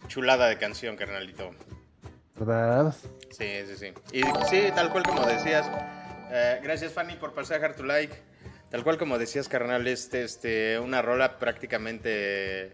[0.07, 1.49] Chulada de canción, carnalito.
[2.35, 2.95] ¿Verdad?
[3.31, 3.93] Sí, sí, sí.
[4.13, 5.67] Y sí, tal cual como decías.
[6.31, 8.15] Eh, gracias, Fanny, por pasar a dejar tu like.
[8.69, 12.71] Tal cual como decías, carnal, este, este, una rola prácticamente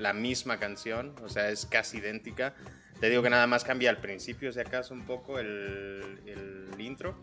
[0.00, 2.52] la misma canción, o sea, es casi idéntica.
[2.98, 7.14] Te digo que nada más cambia al principio, si acaso, un poco el, el intro.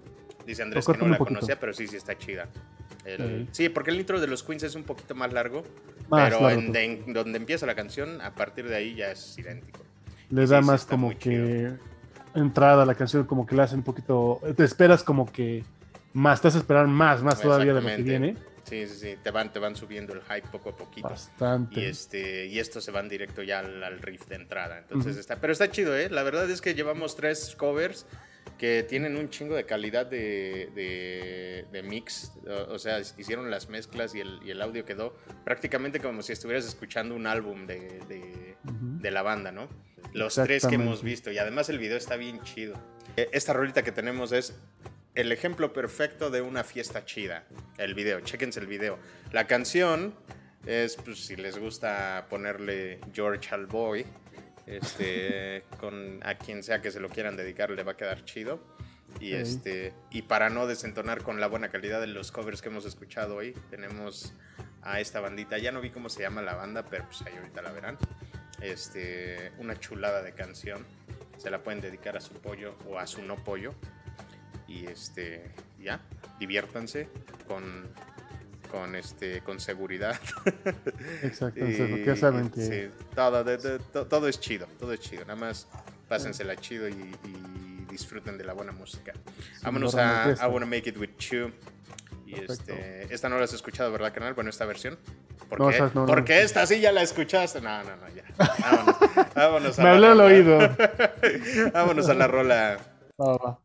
[0.45, 2.47] Dice Andrés que no la conocía, pero sí, sí está chida.
[3.51, 5.63] Sí, porque el intro de los Queens es un poquito más largo,
[6.09, 9.81] pero en, donde empieza la canción, a partir de ahí ya es idéntico.
[10.29, 11.71] Le da más como que
[12.33, 14.39] entrada a la canción, como que le hace un poquito.
[14.55, 15.63] Te esperas como que
[16.13, 18.35] más, te hace esperar más, más todavía de lo que viene.
[18.71, 21.09] Sí, sí, sí, te van, te van subiendo el hype poco a poquito.
[21.09, 21.77] Bastante.
[21.77, 24.77] Y, este, y estos se van directo ya al, riff de entrada.
[24.77, 26.09] Entonces está, pero está chido, ¿eh?
[26.09, 28.05] La verdad es que llevamos tres covers
[28.57, 32.31] que tienen un chingo de calidad de, de, mix.
[32.69, 36.65] O, sea, hicieron las mezclas y el, y el, audio quedó prácticamente como si estuvieras
[36.65, 39.67] escuchando un álbum de, de la banda, ¿no?
[40.13, 41.29] Los tres que hemos visto.
[41.29, 42.75] Y además el video está bien chido.
[43.17, 44.57] E, esta rolita que tenemos es
[45.15, 47.45] el ejemplo perfecto de una fiesta chida.
[47.77, 48.97] El video, chequense el video.
[49.31, 50.13] La canción
[50.65, 54.05] es, pues, si les gusta ponerle George al boy,
[54.67, 58.63] este, con a quien sea que se lo quieran dedicar le va a quedar chido.
[59.19, 62.85] Y, este, y para no desentonar con la buena calidad de los covers que hemos
[62.85, 64.33] escuchado hoy, tenemos
[64.83, 65.57] a esta bandita.
[65.57, 67.97] Ya no vi cómo se llama la banda, pero pues ahí ahorita la verán.
[68.61, 70.85] Este, una chulada de canción.
[71.37, 73.75] Se la pueden dedicar a su pollo o a su no pollo
[74.71, 75.99] y este ya
[76.39, 77.09] diviértanse
[77.47, 77.89] con
[78.69, 80.19] con este con seguridad
[81.23, 83.43] exacto porque saben que sí, todo,
[84.05, 85.67] todo, es chido todo es chido nada más
[86.07, 87.15] pásensela chido y,
[87.91, 89.11] disfruten de la buena música
[89.63, 91.51] vámonos a I Wanna Make It With You
[92.25, 94.33] y este, esta no la has escuchado, ¿verdad, canal?
[94.33, 94.97] Bueno, esta versión.
[95.49, 95.83] ¿Por qué?
[95.93, 97.59] Porque esta sí ya la escuchaste.
[97.59, 98.23] No, no, no, ya.
[98.71, 98.95] Vámonos,
[99.35, 100.59] vámonos a Me habló el oído.
[101.73, 102.77] vámonos a la rola.
[103.19, 103.59] va.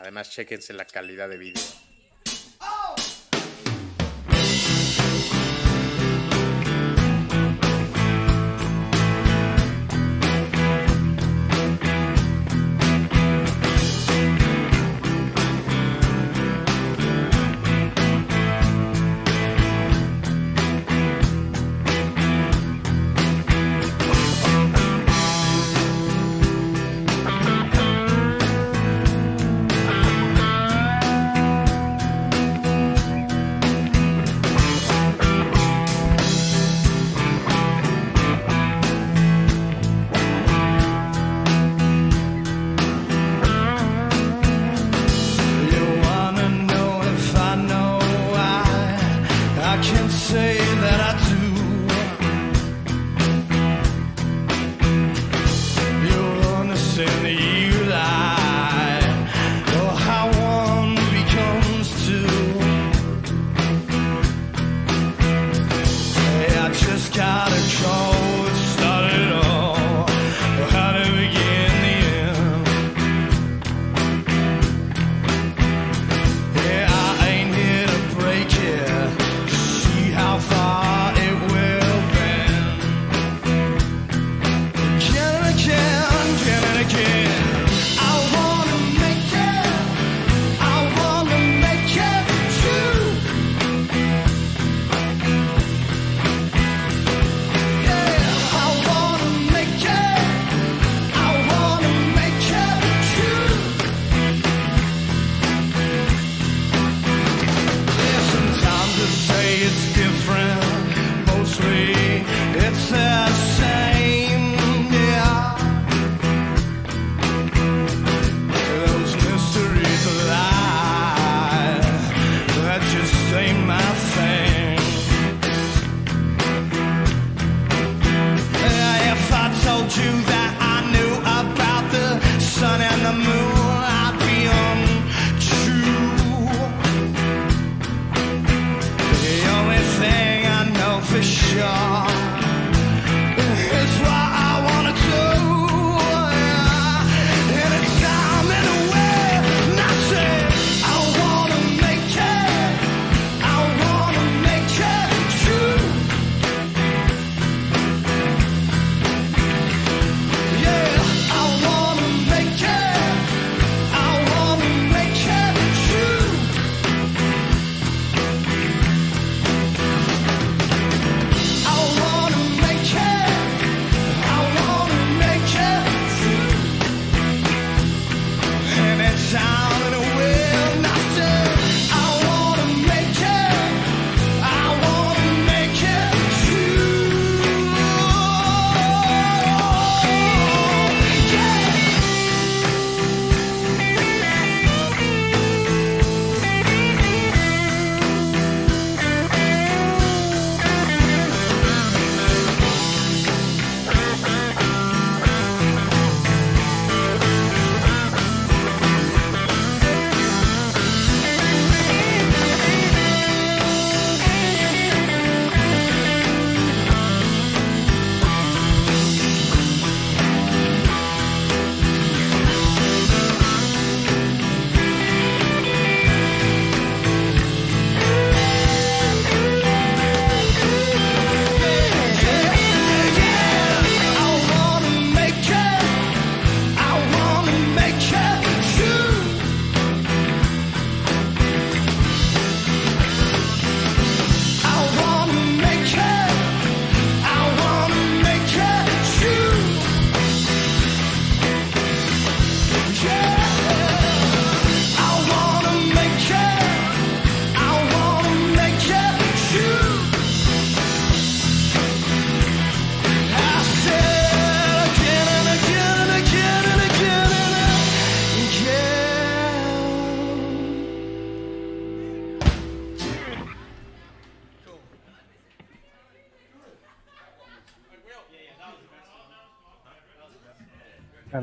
[0.00, 1.79] Además, chequense la calidad de vídeo.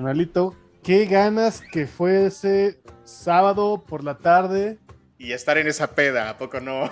[0.07, 4.77] Carnalito, qué ganas que fuese sábado por la tarde.
[5.17, 6.89] Y estar en esa peda, ¿a poco no?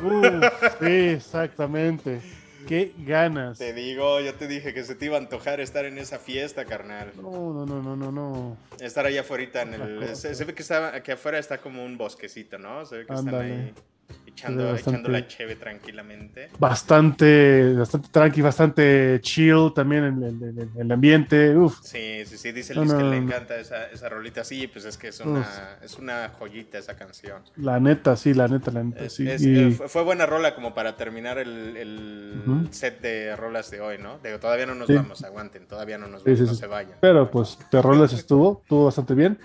[0.82, 2.20] sí, exactamente.
[2.68, 3.58] Qué ganas.
[3.58, 6.66] Te digo, yo te dije que se te iba a antojar estar en esa fiesta,
[6.66, 7.14] carnal.
[7.16, 8.58] No, no, no, no, no, no.
[8.82, 10.14] Estar allá afuera en el.
[10.18, 12.86] Se, ve que, está, que afuera está como un bosquecito, ¿no?
[12.86, 13.74] Se ve que están ahí
[14.36, 16.50] echando, la cheve tranquilamente.
[16.60, 21.56] Bastante, bastante tranqui, bastante chill también en, el ambiente.
[21.56, 21.80] Uf.
[21.82, 24.44] Sí, sí, sí, dice Luis que le encanta esa, esa rolita.
[24.44, 27.42] Sí, pues es que es una, es una joyita esa canción.
[27.56, 29.26] La neta, sí, la neta, la neta, sí.
[29.28, 34.20] Eh, fue buena rola como para terminar el, el set de rolas de hoy, ¿no?
[34.24, 36.98] Digo, todavía no nos vamos, aguanten, todavía no nos vamos, no se vayan.
[37.00, 39.40] Pero pues de rolas estuvo, estuvo bastante bien.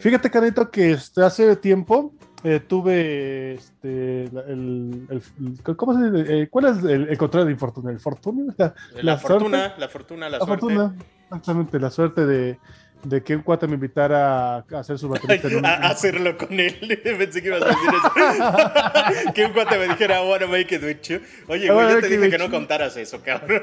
[0.00, 2.14] Fíjate, Canito, que este, hace tiempo
[2.44, 6.42] eh, tuve este, el, el, ¿cómo se dice?
[6.42, 7.90] Eh, ¿Cuál es el, contrario de infortuna?
[7.90, 8.54] ¿El fortuna?
[9.00, 10.60] La, fortuna, la fortuna, la, suerte.
[10.60, 10.94] Fortuna,
[11.28, 12.58] exactamente, la suerte de,
[13.04, 15.48] de que un cuate me invitara a hacer su baterista.
[15.64, 16.76] a, hacerlo con él.
[17.18, 19.32] Pensé que ibas a decir eso.
[19.32, 21.20] que un cuate me dijera, bueno, make it with you.
[21.48, 23.62] Oye, güey, yo te dije que no contaras eso, cabrón.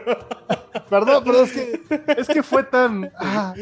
[0.89, 1.81] Perdón, pero es que,
[2.17, 3.11] es que fue tan.
[3.17, 3.53] Ah,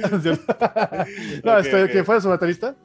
[1.43, 2.75] no, este, que fue su baterista.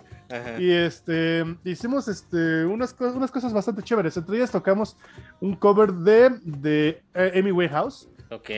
[0.58, 4.16] Y este hicimos este, unas, unas cosas bastante chéveres.
[4.16, 4.96] Entre ellas tocamos
[5.40, 8.08] un cover de, de eh, Amy Winehouse.
[8.30, 8.50] Ok.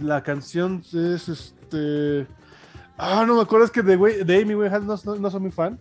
[0.00, 2.26] La canción es este.
[2.96, 5.78] Ah, no me acuerdo, es que de, de Amy Winehouse no, no, soy muy fan.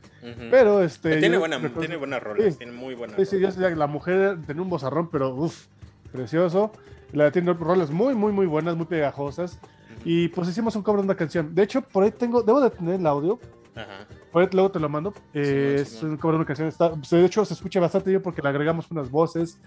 [0.50, 1.18] Pero este.
[1.18, 5.10] Tiene, buena, tiene buenas rolas, tiene muy buenas sí, sí, la mujer tenía un bozarrón,
[5.10, 5.68] pero uff,
[6.12, 6.72] precioso.
[7.14, 9.60] La tiene rolas muy, muy, muy buenas, muy pegajosas.
[10.06, 11.54] Y pues hicimos un cover de una canción.
[11.54, 13.40] De hecho, por ahí tengo, debo de tener el audio.
[13.76, 15.14] Ajá luego te lo mando.
[15.34, 16.68] Eh, es un una canción.
[16.68, 19.60] Está, de hecho, se escucha bastante bien porque le agregamos unas voces.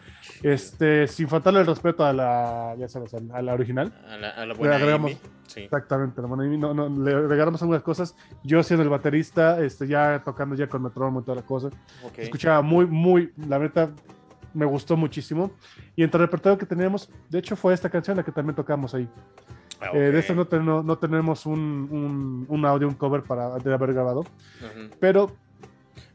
[0.43, 3.93] Este, sin faltarle el respeto a la, ya sabes, a la original.
[4.09, 5.13] A la, a la buena le agregamos,
[5.47, 5.61] sí.
[5.63, 8.15] Exactamente, la buena no, no, le agregamos algunas cosas.
[8.43, 11.71] Yo siendo el baterista, este, ya tocando ya con metrónomo y toda la cosa.
[12.15, 13.91] Se escuchaba muy, muy, la neta,
[14.55, 15.53] me gustó muchísimo.
[15.97, 18.95] Y entre el repertorio que teníamos, de hecho, fue esta canción la que también tocamos
[18.95, 19.09] ahí.
[19.81, 23.95] Ah, eh, de esto no, no, tenemos un, un, audio, un cover para de haber
[23.95, 24.25] grabado.
[24.99, 25.33] Pero.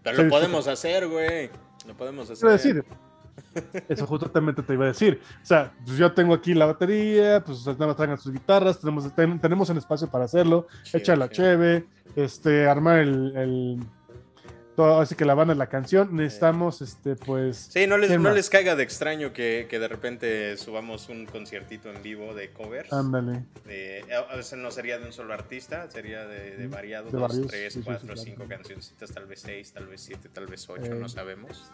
[0.03, 1.49] Pero lo podemos hacer, güey.
[1.87, 2.49] Lo podemos hacer.
[2.49, 2.85] decir.
[3.89, 5.19] Eso justamente te iba a decir.
[5.41, 9.11] O sea, pues yo tengo aquí la batería, pues nada más traigan sus guitarras, tenemos,
[9.13, 11.85] tenemos el espacio para hacerlo, echar la cheve,
[12.15, 13.79] este, armar el
[14.77, 17.69] así que la banda la canción, necesitamos, este, pues...
[17.71, 21.91] Sí, no les, no les caiga de extraño que, que, de repente subamos un conciertito
[21.91, 22.91] en vivo de covers.
[22.91, 23.43] Ándale.
[24.29, 28.15] a veces no sería de un solo artista, sería de, de variado, dos, tres, cuatro,
[28.17, 31.71] cinco cancioncitas, tal vez seis, tal vez siete, tal vez ocho, no sabemos.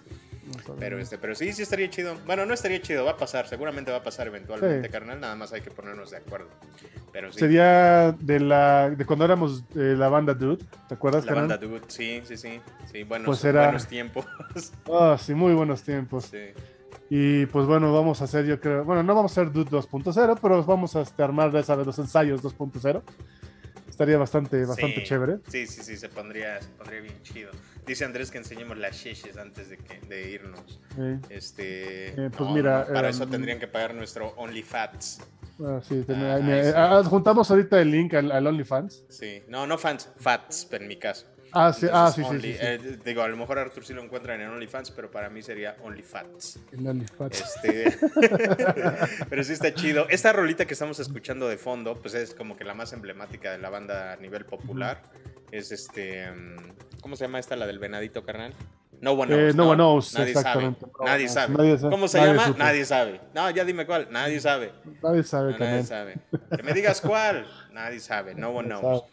[0.80, 2.16] Pero, este, pero sí, sí estaría chido.
[2.26, 5.54] Bueno, no estaría chido, va a pasar, seguramente va a pasar eventualmente, carnal, nada más
[5.54, 6.50] hay que ponernos de acuerdo.
[7.12, 11.26] Pero Sería de la de cuando éramos eh, la banda Dude, ¿te acuerdas?
[11.26, 13.64] La banda Dude, sí, sí, sí, sí, buenos, pues era...
[13.66, 14.26] buenos tiempos.
[14.92, 16.26] Ah, sí, muy buenos tiempos.
[16.26, 16.50] Sí.
[17.14, 20.40] Y pues bueno, vamos a hacer, yo creo, bueno, no vamos a hacer Dude 2.0,
[20.42, 23.02] pero vamos a este, armar de los ensayos 2.0.
[23.90, 25.40] Estaría bastante, bastante chévere.
[25.50, 27.52] Sí, sí, sí, se pondría, se pondría bien chido.
[27.86, 30.80] Dice Andrés que enseñemos las sheshes antes de, que, de irnos.
[31.30, 35.20] Este, eh, pues mira, para eso em, tendrían que pagar nuestro OnlyFats.
[35.64, 39.04] Ah, sí, ah, ah, juntamos ahorita el link al, al, OnlyFans.
[39.10, 41.28] Sí, no, no fans, fats, en mi caso.
[41.54, 44.48] Ah, sí, ah, sí, sí, eh, digo, a lo mejor Arthur sí lo encuentra en
[44.48, 46.60] OnlyFans, pero para mí sería OnlyFats.
[46.72, 47.42] En OnlyFans.
[47.42, 47.98] Este...
[49.30, 50.08] pero sí está chido.
[50.10, 53.58] Esta rolita que estamos escuchando de fondo, pues es como que la más emblemática de
[53.58, 55.02] la banda a nivel popular.
[55.52, 56.32] Es este.
[56.32, 58.54] Mm, ¿Cómo se llama esta, la del venadito, carnal?
[59.02, 59.54] No one knows.
[59.54, 60.76] Eh, no, one knows, nadie Sabe.
[61.04, 61.78] Nadie sabe.
[61.90, 62.56] ¿Cómo se llama?
[62.58, 63.20] Nadie sabe.
[63.34, 64.08] No, ya dime cuál.
[64.12, 64.72] Nadie sabe.
[65.02, 65.58] Nadie sabe.
[65.58, 66.16] nadie sabe.
[66.56, 67.48] Que me digas cuál.
[67.74, 68.36] Nadie sabe.
[68.36, 69.04] No one knows.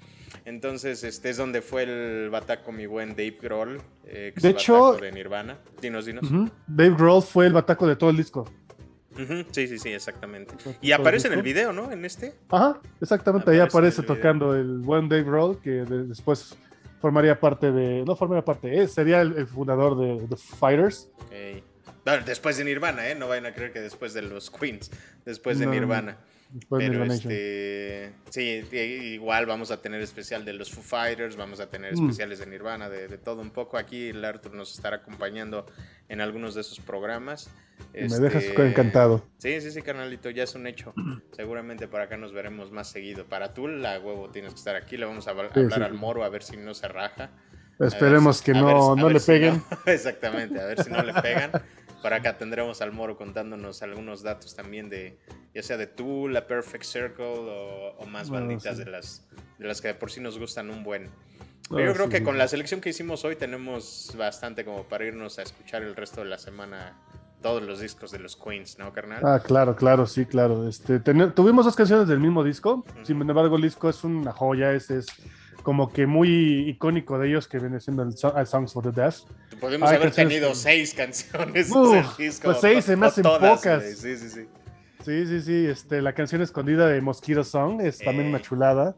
[0.44, 3.80] Entonces, este es donde fue el bataco mi buen Dave Grohl.
[4.04, 5.58] Eh, de hecho, de Nirvana.
[5.80, 6.28] Dinos, dinos.
[6.66, 8.50] Dave Grohl fue el bataco de todo el disco.
[9.50, 10.54] Sí, sí, sí, exactamente.
[10.80, 11.90] Y aparece en el video, ¿no?
[11.90, 12.34] En este.
[12.50, 13.50] Ajá, exactamente.
[13.50, 16.56] Ahí aparece tocando el buen Dave Grohl, que después
[17.00, 18.04] formaría parte de.
[18.04, 21.08] No formaría parte, eh, sería el, fundador de The Fighters.
[22.26, 23.14] después de Nirvana, ¿eh?
[23.16, 24.90] No vayan a creer que después de los Queens,
[25.24, 26.18] después de Nirvana.
[26.70, 31.94] Pero este, sí, igual vamos a tener especial de los Foo Fighters, vamos a tener
[31.94, 32.04] mm.
[32.04, 33.76] especiales de Nirvana, de, todo un poco.
[33.76, 35.66] Aquí el Arthur nos estará acompañando
[36.08, 37.50] en algunos de esos programas.
[37.92, 39.26] Me dejas este, encantado.
[39.38, 40.94] Sí, sí, sí, carnalito, ya es un hecho.
[41.32, 43.26] Seguramente para acá nos veremos más seguido.
[43.26, 44.96] Para tú, la huevo, tienes que estar aquí.
[44.96, 47.30] Le vamos a hablar al moro a ver si no se raja.
[47.78, 49.62] Esperemos que no, no le peguen.
[49.86, 51.52] exactamente, a ver si no le pegan.
[52.02, 55.18] Para acá tendremos al Moro contándonos algunos datos también de,
[55.54, 59.26] ya sea de Tool, la Perfect Circle o, más banditas de las
[59.58, 61.10] de las que de por sí nos gustan un buen.
[61.68, 65.04] Pero yo ah, creo que con la selección que hicimos hoy tenemos bastante como para
[65.04, 66.96] irnos a escuchar el resto de la semana
[67.42, 69.22] todos los discos de los Queens, ¿no, carnal?
[69.24, 70.68] Ah, claro, claro, sí, claro.
[70.68, 74.98] Este, tuvimos dos canciones del mismo disco, sin embargo el disco es una joya, ese
[74.98, 75.06] es
[75.62, 79.20] como que muy icónico de ellos que viene siendo el, Songs for the Deaf.
[79.60, 82.44] Podemos haber tenido seis canciones del disco.
[82.44, 83.82] Pues seis se me hacen pocas.
[83.84, 84.46] Sí, sí, sí.
[85.04, 85.66] Sí, sí, sí.
[85.66, 88.42] Este, la canción escondida de Mosquito Song es también una eh.
[88.42, 88.96] chulada.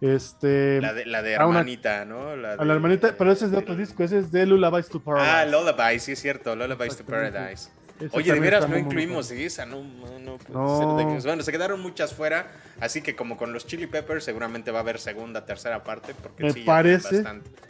[0.00, 2.36] Este, la de, la de hermanita, ¿no?
[2.36, 5.00] La, de, la hermanita, pero ese es de otro disco, ese es de Lullabies to
[5.00, 5.30] Paradise.
[5.30, 7.70] Ah, Lullabies, sí es cierto, Lullabies to Paradise.
[8.12, 9.82] Oye, de veras no incluimos esa, no,
[10.18, 14.70] no, no, Bueno, se quedaron muchas fuera, así que como con los Chili Peppers seguramente
[14.72, 17.24] va a haber segunda, tercera parte, porque Me parece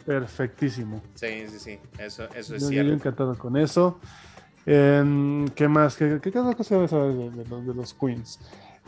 [0.05, 1.03] perfectísimo.
[1.13, 2.89] Sí, sí, sí, eso, eso es yo, cierto.
[2.89, 3.99] Yo encantado con eso.
[4.65, 5.95] Eh, ¿Qué más?
[5.95, 8.39] ¿Qué, qué, cosa sabes de, de, de, los Queens?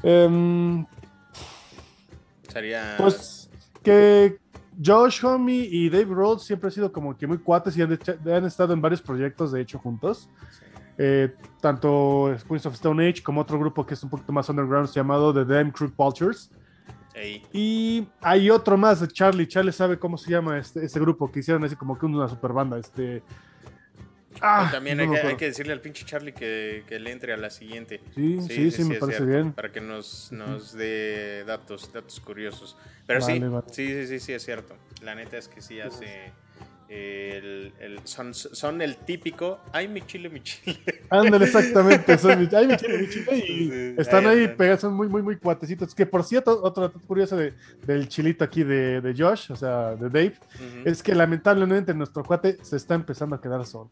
[0.01, 0.85] Eh,
[2.51, 2.95] Sería...
[2.97, 3.49] Pues
[3.83, 4.39] que
[4.83, 8.45] Josh Homme y Dave Rhodes siempre han sido como que muy cuates y han, han
[8.45, 10.29] estado en varios proyectos, de hecho, juntos.
[10.97, 14.89] Eh, tanto Queens of Stone Age como otro grupo que es un poquito más underground
[14.91, 16.49] llamado The Damn Crew Vultures.
[17.51, 19.47] Y hay otro más de Charlie.
[19.47, 22.53] Charlie sabe cómo se llama este, este grupo que hicieron así como que una super
[22.53, 22.77] banda.
[22.77, 23.23] Este,
[24.41, 28.01] Ah, también hay, que, decirle al pinche Charlie que, le entre a la siguiente.
[28.15, 29.53] Sí, sí, sí, me parece bien.
[29.53, 32.77] Para que nos, nos dé datos, datos curiosos.
[33.05, 33.41] Pero sí,
[33.71, 34.75] sí, sí, sí, sí, es cierto.
[35.01, 36.31] La neta es que sí hace
[36.89, 40.79] el, son, son, el típico, ay mi chile, mi chile.
[41.09, 43.95] Ándale, exactamente, son mi, ay mi chile, mi chile.
[43.97, 45.93] Y están ahí pegados, son muy, muy, muy cuatecitos.
[45.93, 47.53] Que por cierto, otro dato curioso de,
[47.85, 50.35] del chilito aquí de, de, Josh, o sea, de Dave,
[50.85, 53.91] es que lamentablemente nuestro cuate se está empezando a quedar solo.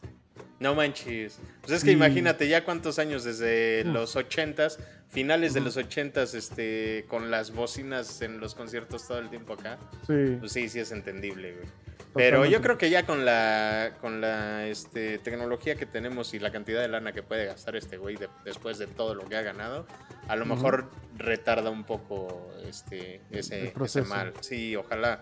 [0.60, 1.40] No manches.
[1.62, 4.80] Pues es que imagínate ya cuántos años desde los ochentas,
[5.10, 9.78] finales de los ochentas, este, con las bocinas en los conciertos todo el tiempo acá.
[10.08, 10.38] Sí.
[10.40, 11.68] Pues sí, sí es entendible, güey.
[12.16, 16.50] Pero yo creo que ya con la, con la este, tecnología que tenemos y la
[16.50, 19.86] cantidad de lana que puede gastar este güey después de todo lo que ha ganado,
[20.30, 23.74] a lo mejor retarda un poco este, ese,
[24.08, 24.34] mal.
[24.40, 25.20] Sí, ojalá.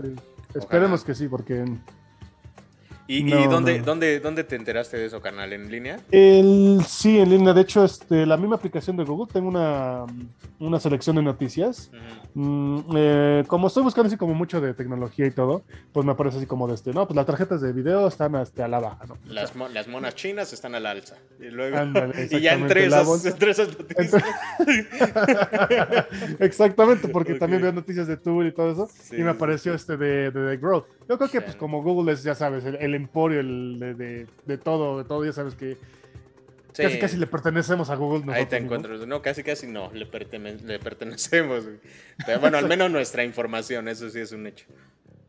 [0.53, 1.65] Esperemos que sí, porque
[3.05, 5.51] ¿Y, dónde, dónde, dónde te enteraste de eso, canal?
[5.51, 5.99] ¿En línea?
[6.09, 7.53] El, sí, en línea.
[7.53, 10.05] De hecho, este, la misma aplicación de Google, tengo una,
[10.59, 11.91] una selección de noticias.
[12.33, 16.37] Mm, eh, como estoy buscando así como mucho de tecnología y todo, pues me aparece
[16.37, 19.05] así como de este, no, pues las tarjetas de video están este, a la baja,
[19.05, 19.17] ¿no?
[19.25, 21.17] Las, las monas chinas están al alza.
[21.39, 21.77] Y, luego,
[22.31, 24.23] y ya entre esas, entre esas noticias.
[26.39, 29.15] exactamente, porque también veo noticias de Tour y todo eso.
[29.15, 30.85] y me apareció este de, de, Growth.
[31.09, 34.97] Yo creo que pues como Google es, ya sabes, el emporio el, de, de, todo,
[34.97, 35.77] de todo, ya sabes que
[36.73, 38.33] casi casi le pertenecemos a Google.
[38.33, 39.21] Ahí te encuentro, ¿no?
[39.21, 40.07] casi casi no, le,
[40.63, 41.65] le pertenecemos.
[42.25, 44.65] Pero bueno, al menos nuestra información, eso sí es un hecho.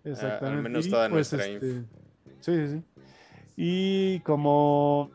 [0.04, 0.46] Exactamente.
[0.46, 1.82] al menos toda pues, nuestra este,
[2.40, 2.82] Sí, sí,
[3.56, 5.10] Y como,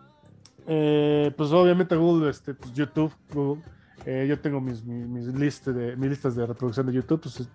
[0.68, 3.64] eh, pues obviamente Google, este, pues YouTube, Google,
[4.06, 7.48] eh, yo tengo mis, mis, listas de, mis listas de reproducción de YouTube, pues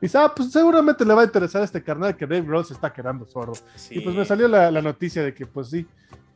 [0.00, 2.74] Dice, ah, pues seguramente le va a interesar a este carnal que Dave Grohl se
[2.74, 3.54] está quedando sordo.
[3.90, 5.86] Y pues me salió la, noticia de que, pues sí,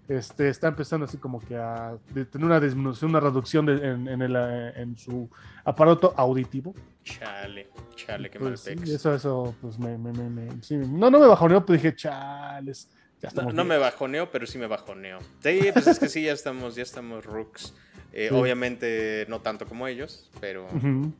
[0.09, 5.28] este, está empezando así como que a tener una disminución, una reducción en, en, su
[5.64, 6.74] aparato auditivo.
[7.03, 11.18] Chale, chale, qué pues, mal sí, Eso, eso, pues me, me, me, sí, no, no
[11.18, 12.88] me bajoneó, pues dije, chales.
[13.34, 15.18] No, no me bajoneo, pero sí me bajoneo.
[15.40, 17.74] Sí, pues es que sí, ya estamos, ya estamos rooks.
[18.18, 20.66] Eh, obviamente no tanto como ellos, pero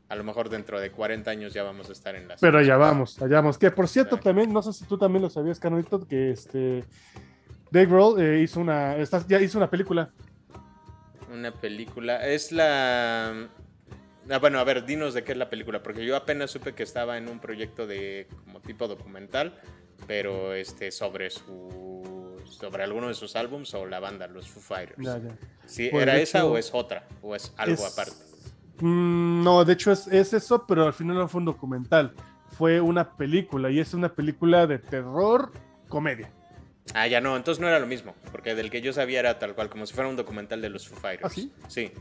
[0.09, 2.41] a lo mejor dentro de 40 años ya vamos a estar en las.
[2.41, 3.59] Pero allá vamos, allá vamos.
[3.59, 6.85] Que por cierto, también, no sé si tú también lo sabías, Canonito, que este
[7.71, 8.97] Dave Grohl eh, hizo una,
[9.29, 10.11] ya hizo una película.
[11.31, 13.49] Una película, es la.
[14.31, 16.83] Ah, bueno, a ver, dinos de qué es la película, porque yo apenas supe que
[16.83, 19.55] estaba en un proyecto de como tipo documental,
[20.07, 25.09] pero este sobre su sobre alguno de sus álbums o la banda, los Foo Fighters.
[25.67, 27.07] ¿Sí, pues, ¿Era esa o es otra?
[27.23, 28.13] ¿O es algo aparte?
[28.81, 32.15] Mm, no, de hecho es, es, eso, pero al final no fue un documental.
[32.57, 35.53] Fue una película y es una película de terror
[35.89, 36.31] comedia.
[36.95, 39.55] Ah, ya no, entonces no era lo mismo, porque del que yo sabía era tal
[39.55, 41.31] cual, como si fuera un documental de los Foo Fighters.
[41.31, 41.53] ¿Ah, sí?
[41.69, 41.93] Sí.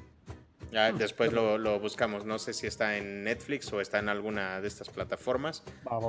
[0.75, 2.25] Ya después lo, buscamos.
[2.25, 5.63] No sé si está en Netflix o está en alguna de estas plataformas.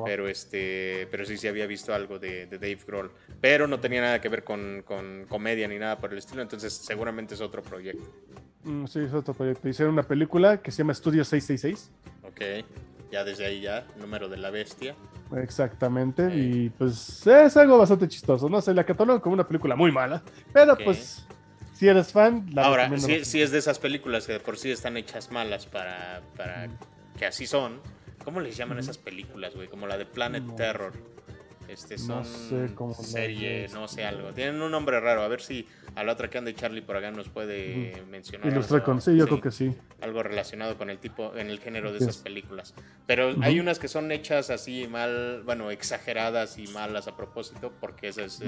[0.04, 3.12] Pero este, pero sí, sí había visto algo de, Dave Grohl.
[3.40, 4.82] Pero no tenía nada que ver con,
[5.28, 6.42] comedia ni nada por el estilo.
[6.42, 8.10] Entonces seguramente es otro proyecto.
[8.64, 9.68] Mm, sí, es otro proyecto.
[9.68, 11.92] Hicieron una película que se llama Studio 666.
[12.24, 12.66] Ok.
[13.12, 14.96] Ya desde ahí ya, número de la bestia.
[15.36, 16.34] Exactamente.
[16.34, 18.48] Y pues es algo bastante chistoso.
[18.48, 20.24] No sé, la catalogan como una película muy mala.
[20.52, 21.25] Pero pues
[21.78, 24.70] si eres fan, la Ahora, si, si, es de esas películas que de por sí
[24.70, 26.68] están hechas malas para, para
[27.18, 27.80] que así son,
[28.26, 29.68] ¿Cómo les llaman esas películas, güey?
[29.68, 30.92] Como la de Planet Terror.
[31.68, 34.32] Este, son no sé serie, no sé algo.
[34.32, 35.22] Tienen un nombre raro.
[35.22, 38.52] A ver si a la otra que ande Charlie por acá nos puede mencionar.
[38.52, 39.74] Ilustrar con sí, yo creo que sí.
[40.00, 42.74] Algo relacionado con el tipo, en el género de esas películas.
[43.06, 48.08] Pero hay unas que son hechas así mal, bueno, exageradas y malas a propósito, porque
[48.08, 48.40] ese es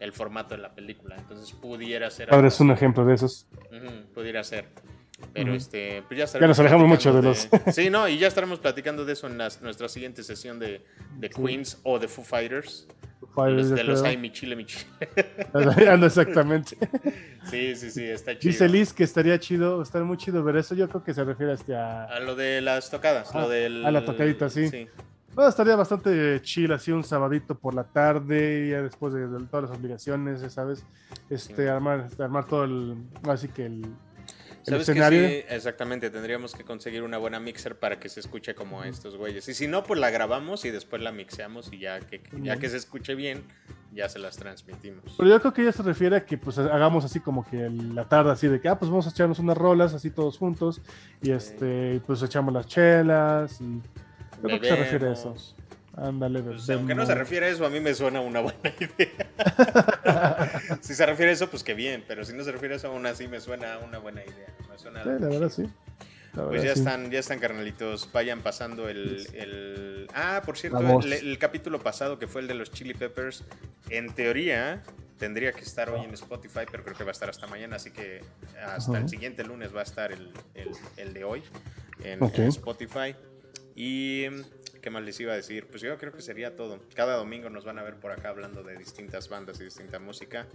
[0.00, 1.16] el, formato de la película.
[1.16, 2.32] Entonces pudiera ser.
[2.32, 3.46] Ahora es un ejemplo de esos.
[4.14, 4.68] pudiera ser.
[5.32, 7.48] Pero este, pues ya, ya nos alejamos mucho de, los.
[7.72, 10.84] sí, no, y ya estaremos platicando de eso en nuestra siguiente sesión de,
[11.18, 12.86] de Queens o de Foo Fighters.
[13.36, 14.84] de los hay mi chile, mi chile.
[15.88, 16.76] Ando exactamente.
[17.46, 18.50] Sí, sí, sí, está chido.
[18.50, 20.74] Dice Liz que estaría chido, estaría muy chido ver eso.
[20.74, 22.06] Yo creo que se refiere a, este a...
[22.06, 23.86] a lo de las tocadas, lo ah, del...
[23.86, 24.68] A la tocadita, sí.
[24.68, 24.88] sí.
[25.36, 29.78] No, estaría bastante chill, así un sabadito por la tarde, ya después de, todas las
[29.78, 30.84] obligaciones, ¿sabes?
[31.30, 32.96] Este, armar, armar todo el,
[33.28, 33.86] así que el,
[34.66, 38.82] ¿Sabes Que sí, exactamente, tendríamos que conseguir una buena mixer para que se escuche como
[38.82, 39.46] estos güeyes.
[39.48, 42.68] Y si no, pues la grabamos y después la mixeamos y ya que, ya que
[42.68, 43.44] se escuche bien,
[43.92, 45.14] ya se las transmitimos.
[45.16, 48.08] Pero yo creo que ella se refiere a que pues hagamos así como que la
[48.08, 50.80] tarde así de que, ah, pues vamos a echarnos unas rolas así todos juntos
[51.22, 53.80] y este, pues echamos las chelas y...
[54.42, 55.34] Yo creo que se refiere a eso.
[55.96, 60.78] Ándale, pues, aunque no se refiere a eso, a mí me suena una buena idea.
[60.82, 62.88] si se refiere a eso, pues qué bien, pero si no se refiere a eso,
[62.88, 64.54] aún así me suena una buena idea.
[64.70, 65.64] Me suena sí, la verdad sí.
[66.34, 68.10] pues ya están, ya están, carnalitos.
[68.12, 70.06] Vayan pasando el.
[70.14, 73.44] Ah, por cierto, el, capítulo pasado que fue el de los Chili Peppers,
[73.88, 74.82] en teoría
[75.18, 77.90] tendría que estar hoy en Spotify, pero creo que va a estar hasta mañana, así
[77.90, 78.20] que
[78.66, 81.42] hasta el siguiente lunes va a estar el, de hoy
[82.04, 83.16] en Spotify.
[83.76, 84.26] Y
[84.80, 85.66] ¿qué más les iba a decir?
[85.66, 86.80] Pues yo creo que sería todo.
[86.94, 90.46] Cada domingo nos van a ver por acá hablando de distintas bandas y distinta música.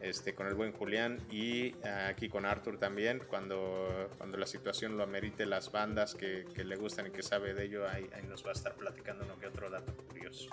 [0.00, 1.74] Este, con el buen Julián y
[2.08, 7.06] aquí con Arthur también, cuando, cuando la situación lo amerite, las bandas que, le gustan
[7.06, 9.96] y que sabe de ello, ahí, nos va a estar platicando uno que otro dato
[9.96, 10.50] curioso.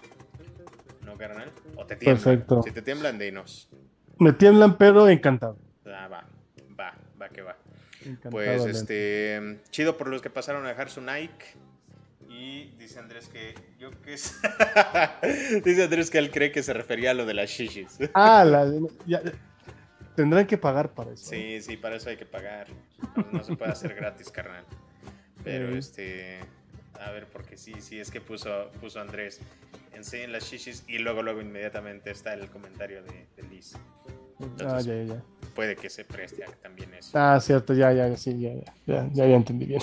[1.03, 1.51] ¿No, carnal?
[1.75, 2.23] ¿O te tiemblan?
[2.23, 2.63] Perfecto.
[2.63, 3.67] Si te tiemblan, dinos.
[4.19, 5.57] Me tiemblan, pero encantado.
[5.85, 6.29] Ah, va,
[6.79, 7.57] va, va que va.
[8.29, 11.57] pues, este, chido por los que pasaron a dejar su Nike
[12.41, 14.11] y dice Andrés que yo que
[15.63, 17.99] dice Andrés que él cree que se refería a lo de las shishis.
[18.15, 18.65] Ah,
[20.15, 21.29] tendrán que pagar para eso.
[21.29, 22.67] Sí, sí, para eso hay que pagar.
[23.31, 24.65] No, se puede hacer gratis, carnal.
[25.43, 26.39] Pero este,
[26.99, 29.39] a ver, porque sí, sí, es que puso, puso Andrés,
[29.93, 33.73] enseñen las shishis y luego, luego inmediatamente está el comentario de, Liz.
[34.65, 35.23] ah, ya, ya.
[35.53, 37.11] Puede que se preste también eso.
[37.13, 39.81] Ah, cierto, ya, ya, sí, ya, ya, ya, ya, ya entendí bien.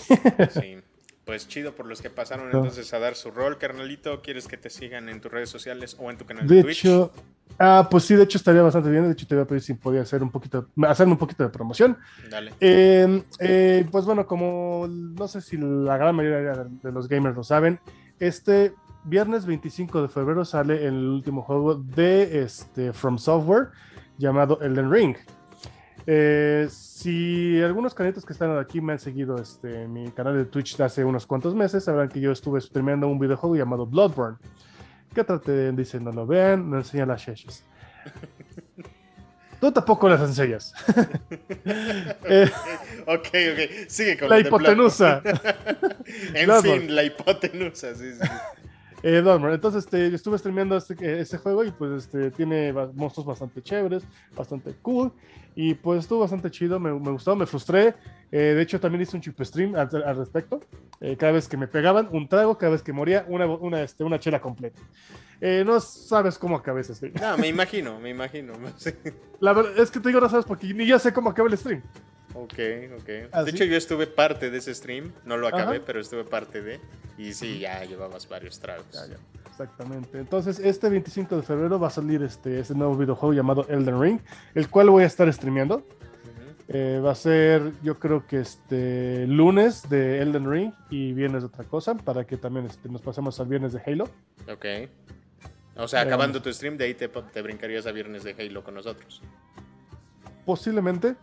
[0.51, 0.83] Sí
[1.29, 4.23] pues chido por los que pasaron entonces a dar su rol, carnalito.
[4.23, 6.87] ¿Quieres que te sigan en tus redes sociales o en tu canal de, de Twitch?
[6.87, 7.13] Hecho,
[7.59, 9.05] ah, pues sí, de hecho estaría bastante bien.
[9.05, 11.51] De hecho, te voy a pedir si podía hacer un poquito, hacerme un poquito de
[11.51, 11.99] promoción.
[12.31, 12.55] Dale.
[12.61, 17.45] Em, eh, pues bueno, como no sé si la gran mayoría de los gamers lo
[17.45, 17.79] saben,
[18.19, 18.73] este
[19.05, 23.69] viernes 25 de febrero sale el último juego de este, From Software
[24.17, 25.15] llamado Elden Ring.
[26.11, 30.47] Eh, si algunos candidatos que están aquí me han seguido este, en mi canal de
[30.47, 34.39] Twitch de hace unos cuantos meses, sabrán que yo estuve streameando un videojuego llamado Bloodborne.
[35.15, 37.63] Que traté, dice, no lo vean, no enseña las sheshes.
[39.61, 40.73] Tú tampoco las enseñas.
[42.25, 42.51] eh,
[43.07, 43.89] ok, ok.
[43.89, 45.21] Sigue con la hipotenusa.
[46.35, 48.29] en fin, la hipotenusa, sí, sí.
[49.03, 54.03] Eh, Entonces este, estuve streameando este, este, juego y pues este, tiene monstruos bastante chéveres,
[54.37, 55.13] bastante cool.
[55.55, 57.95] Y pues estuvo bastante chido, me, gustó, me frustré.
[58.31, 60.61] Eh, de hecho, también hice un chip stream al, respecto.
[61.01, 64.05] Eh, cada vez que me pegaban, un trago, cada vez que moría, una, una, este,
[64.05, 64.81] una chela completa.
[65.41, 67.15] Eh, no sabes cómo acabé ese stream.
[67.21, 68.55] No, me imagino, me imagino.
[69.41, 71.59] La verdad es que te digo, no sabes porque ni ya sé cómo acabé el
[71.59, 71.83] stream.
[72.41, 72.59] Ok,
[73.01, 73.07] ok.
[73.45, 76.81] De hecho, yo estuve parte de ese stream, no lo acabé, pero estuve parte de.
[77.17, 78.87] Y sí, ya llevabas varios tragos.
[79.51, 80.19] Exactamente.
[80.21, 84.21] Entonces, este 25 de febrero va a salir este, este nuevo videojuego llamado Elden Ring,
[84.55, 85.85] el cual voy a estar streameando.
[86.69, 91.47] Eh, va a ser, yo creo que este lunes de Elden Ring y viernes de
[91.49, 94.05] otra cosa, para que también este, nos pasemos al viernes de Halo.
[94.49, 94.67] Ok.
[95.77, 98.75] O sea, acabando tu stream, de ahí te, te brincarías a viernes de Halo con
[98.75, 99.23] nosotros.
[100.45, 101.17] Posiblemente.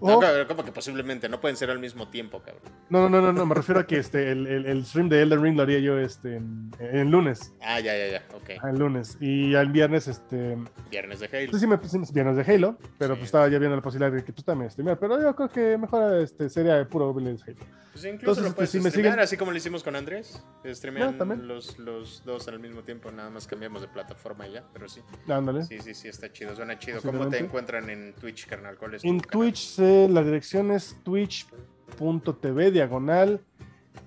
[0.00, 2.62] No, como que posiblemente, no pueden ser al mismo tiempo, cabrón.
[2.88, 5.56] No, no, no, no, me refiero a que este, el, el, stream de Elden Ring
[5.56, 7.52] lo haría yo este, en, en lunes.
[7.60, 8.50] Ah, ya, ya, ya, ok.
[8.62, 9.18] Ah, el lunes.
[9.20, 10.56] Y el viernes, este...
[10.90, 11.52] Viernes de Halo.
[11.52, 11.78] Sí, sí, me,
[12.12, 14.98] viernes de Halo, pero pues estaba ya viendo la posibilidad de que tú también streamear.
[14.98, 17.80] Pero yo creo que mejor este, sería puro viernes de Halo.
[17.92, 20.42] Pues incluso lo puedes este, si así como lo hicimos con Andrés.
[20.64, 24.88] Streamean los, los dos al mismo tiempo, nada más cambiamos de plataforma y ya, pero
[24.88, 25.00] sí.
[25.28, 25.64] Ándale.
[25.64, 27.02] Sí, sí, sí, está chido, suena chido.
[27.02, 28.76] ¿Cómo te encuentran en Twitch, carnal?
[28.76, 33.40] ¿Cuál es En Twitch, la dirección es twitch.tv diagonal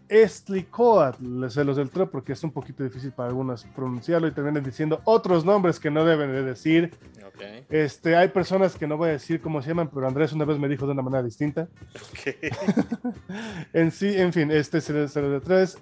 [0.09, 5.01] Estlicoatl, se los deltreo porque es un poquito difícil para algunos pronunciarlo y también diciendo
[5.05, 6.91] otros nombres que no deben de decir.
[7.69, 10.59] Este, hay personas que no voy a decir cómo se llaman, pero Andrés una vez
[10.59, 11.67] me dijo de una manera distinta.
[13.74, 15.80] en sí, en fin, este se los deltreo es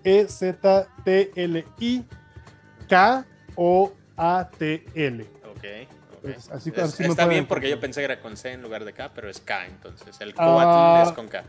[6.51, 9.30] Así, está bien porque yo pensé que era con C en lugar de K, pero
[9.30, 11.43] es K, entonces el Coatl es con K.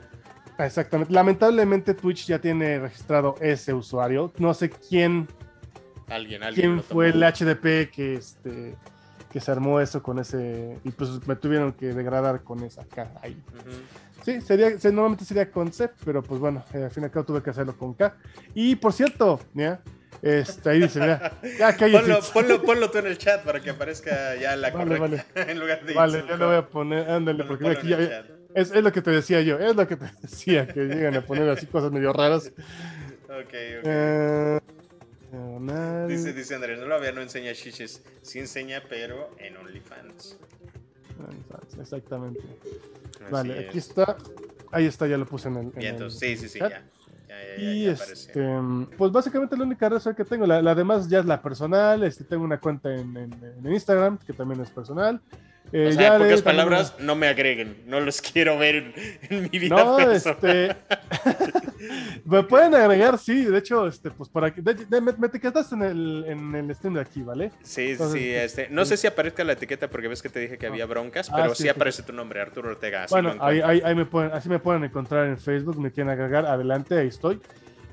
[0.58, 1.12] Exactamente.
[1.12, 4.32] Lamentablemente Twitch ya tiene registrado ese usuario.
[4.38, 5.28] No sé quién.
[6.08, 6.74] Alguien, alguien.
[6.74, 8.76] ¿Quién fue el HDP que este
[9.32, 13.10] que se armó eso con ese y pues me tuvieron que degradar con esa K
[13.22, 13.42] ahí.
[14.24, 17.24] Sí, sería, normalmente sería con C, pero pues bueno, eh, al fin y al cabo
[17.24, 18.14] tuve que hacerlo con K.
[18.54, 19.80] Y por cierto, ¿ya?
[20.20, 24.36] Este, ahí dice, mira, ya ponlo, ponlo, ponlo, tú en el chat para que aparezca
[24.36, 25.50] ya la vale, correcta vale.
[25.52, 28.82] en lugar de Vale, yo lo voy a poner, ándale, porque aquí ya, es, es,
[28.82, 31.66] lo que te decía yo, es lo que te decía, que llegan a poner así
[31.66, 32.52] cosas medio raras.
[33.28, 33.84] Ok, ok.
[33.84, 34.60] Eh,
[36.08, 38.02] dice, dice Andrés, no lo había, no enseña chiches.
[38.20, 40.36] Sí enseña, pero en OnlyFans.
[41.18, 42.40] OnlyFans, exactamente.
[43.30, 44.16] vale, aquí está.
[44.70, 45.72] Ahí está, ya lo puse en el.
[45.76, 46.82] En entonces, sí, sí, sí, ya.
[47.58, 48.42] Y este,
[48.96, 52.02] pues básicamente la única red social que tengo, la, la, demás ya es la personal,
[52.02, 55.20] este, tengo una cuenta en, en Instagram que también es personal,
[55.72, 57.82] eh, o sea, en pocas palabras, no me agreguen.
[57.86, 58.92] No los quiero ver
[59.28, 60.76] en, mi vida no, Este...
[62.24, 63.44] me pueden agregar, sí.
[63.44, 64.62] De hecho, este, pues para que.
[64.62, 67.50] me, etiquetas en el, en el stream de aquí, ¿vale?
[67.62, 68.30] Sí, sí.
[68.30, 71.30] Este, no sé si aparezca la etiqueta porque ves que te dije que había broncas,
[71.30, 73.06] ah, pero sí, aparece tu nombre, Arturo Ortega.
[73.10, 75.78] bueno, ahí, ahí, ahí, me pueden, así me pueden encontrar en Facebook.
[75.78, 77.40] Me quieren agregar, adelante, ahí estoy.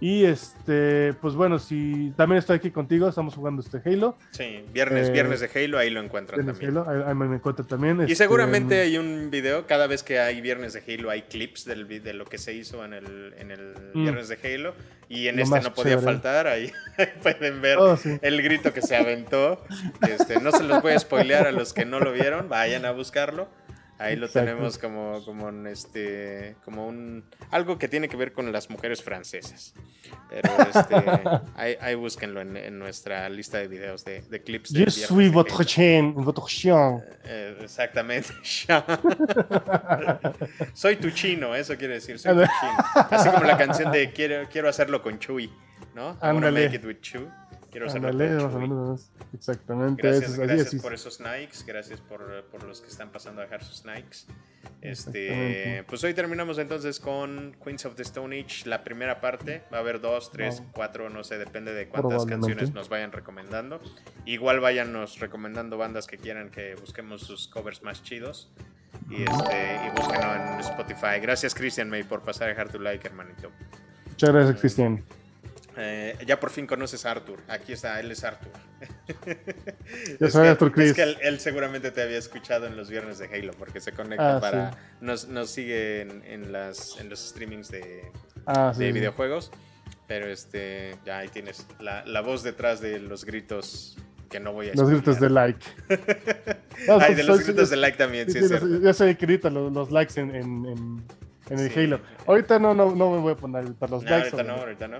[0.01, 4.17] Y este, pues bueno, si también estoy aquí contigo, estamos jugando este Halo.
[4.31, 6.77] Sí, viernes, eh, viernes de Halo, ahí lo encuentran también.
[6.77, 7.99] Halo, ahí, me encuentran también.
[8.01, 11.65] Y este, seguramente hay un video, cada vez que hay viernes de Halo hay clips
[11.65, 14.01] del, de lo que se hizo en el, en el mm.
[14.03, 14.73] viernes de Halo.
[15.09, 16.71] Y en este no podía faltar, ahí
[17.23, 19.63] pueden ver oh, el grito que se aventó.
[20.07, 22.91] Este, no se los voy a spoilear a los que no lo vieron, vayan a
[22.91, 23.49] buscarlo.
[23.99, 28.49] Ahí lo tenemos como, como un, este, como un, algo que tiene que ver con
[28.49, 29.73] las mujeres francesas.
[30.29, 30.95] Pero este,
[31.55, 34.71] ahí, ahí búsquenlo en, en, nuestra lista de videos de, de clips.
[34.71, 37.03] Je suis votre chien, votre chien.
[37.25, 38.29] Eh, exactamente,
[40.73, 43.07] soy tu chino, eso quiere decir, soy tu chino.
[43.11, 45.51] Así como la canción de quiero, quiero hacerlo con Chuy,
[45.93, 46.17] ¿no?
[46.23, 47.27] I wanna make it with Chuy.
[47.71, 48.97] Quiero hacerlo
[49.33, 50.01] Exactamente.
[50.01, 53.85] Gracias, gracias por esos Nikes, gracias por, por, los que están pasando a dejar sus
[53.85, 54.27] Nikes.
[54.81, 59.63] Este, pues hoy terminamos entonces con Queens of the Stone Age, la primera parte.
[59.71, 63.79] Va a haber dos, tres, cuatro, no sé, depende de cuántas canciones nos vayan recomendando.
[64.25, 68.51] Igual váyanos recomendando bandas que quieran que busquemos sus covers más chidos.
[69.09, 71.19] Y, este, y búsquenlo en Spotify.
[71.21, 73.51] Gracias, Christian May, por pasar a dejar tu like, hermanito.
[74.07, 75.03] Muchas gracias, Christian.
[75.81, 77.39] Eh, ya por fin conoces a Arthur.
[77.47, 78.51] Aquí está, él es Arthur.
[80.19, 83.79] es Arthur Es que él, seguramente te había escuchado en los viernes de Halo, porque
[83.79, 84.77] se conecta ah, para.
[84.99, 88.11] Nos, sigue en, las, en los streamings de,
[88.45, 89.51] ah, de videojuegos.
[90.05, 93.95] Pero este, ya ahí tienes la, voz detrás de los gritos
[94.29, 95.65] que no voy a Los gritos de like.
[96.99, 98.39] Ay, de los gritos de like también, sí,
[98.81, 101.05] Yo sé que grito los, likes en, en,
[101.49, 102.01] el Halo.
[102.27, 104.35] Ahorita no, no, no me voy a poner a gritar los likes.
[104.35, 104.97] Ahorita no, ahorita no.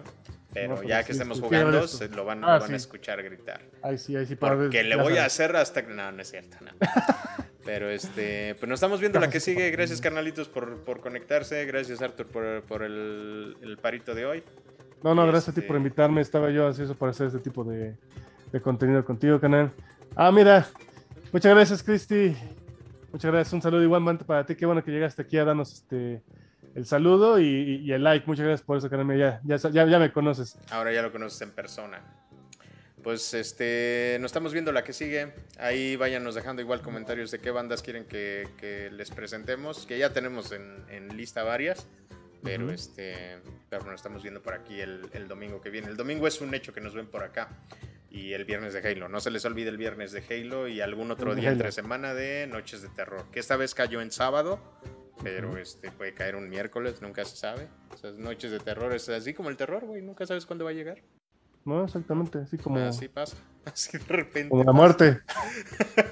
[0.54, 1.86] Pero ya que estemos jugando,
[2.16, 3.62] lo van, ah, van a escuchar gritar.
[3.84, 4.36] Ahí sí, ahí sí.
[4.36, 5.94] Porque le voy a hacer hasta que...
[5.94, 6.58] No, no es cierto.
[6.62, 6.72] No.
[7.66, 9.70] Pero este, pues nos estamos viendo la que sigue.
[9.70, 11.66] Gracias, carnalitos, por, por conectarse.
[11.66, 14.44] Gracias, Arthur, por, por el, el, parito de hoy.
[15.04, 16.22] No, no, gracias a ti por este invitarme.
[16.22, 17.96] Estaba yo ansioso por hacer este tipo de,
[18.52, 19.72] de contenido contigo, canal.
[20.16, 20.68] Ah, mira.
[21.32, 22.36] Muchas gracias, Cristi.
[23.12, 23.54] Muchas gracias.
[23.54, 24.56] Un saludo igualmente para ti.
[24.56, 26.24] Qué bueno que llegaste aquí a darnos este
[26.76, 28.26] el saludo y, el like.
[28.26, 29.18] Muchas gracias por eso, Carmen.
[29.18, 30.58] Ya, ya, ya, me conoces.
[30.72, 32.02] Ahora ya lo conoces en persona.
[33.04, 35.34] Pues este, nos estamos viendo la que sigue.
[35.58, 39.86] Ahí váyanos dejando igual comentarios de qué bandas quieren que, les presentemos.
[39.86, 41.88] Que ya tenemos en, lista varias.
[42.42, 43.40] Pero este,
[43.70, 45.88] pero nos estamos viendo por aquí el, el, domingo que viene.
[45.88, 47.50] El domingo es un hecho que nos ven por acá.
[48.10, 49.10] Y el viernes de Halo.
[49.10, 52.48] No se les olvide el viernes de Halo y algún otro día entre semana de
[52.48, 53.26] Noches de Terror.
[53.32, 54.62] Que esta vez cayó en sábado
[55.24, 57.68] pero este puede caer un miércoles, nunca se sabe.
[57.94, 60.74] Esas noches de terror es así como el terror, güey, nunca sabes cuándo va a
[60.74, 61.02] llegar.
[61.66, 62.80] No, exactamente, así como.
[62.80, 64.50] Así pasa, así de repente.
[64.50, 65.22] Como la muerte.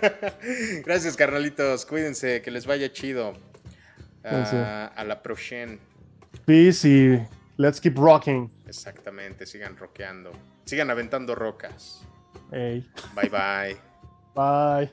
[0.86, 3.34] Gracias, carnalitos, cuídense, que les vaya chido.
[4.24, 5.78] Uh, a la próxima.
[6.45, 7.28] Peace y
[7.58, 8.51] let's keep rocking.
[8.68, 10.32] Exactamente, sigan rockeando.
[10.66, 12.05] Sigan aventando rocas.
[12.51, 12.86] Hey.
[13.16, 13.78] Bye bye.
[14.36, 14.91] Bye.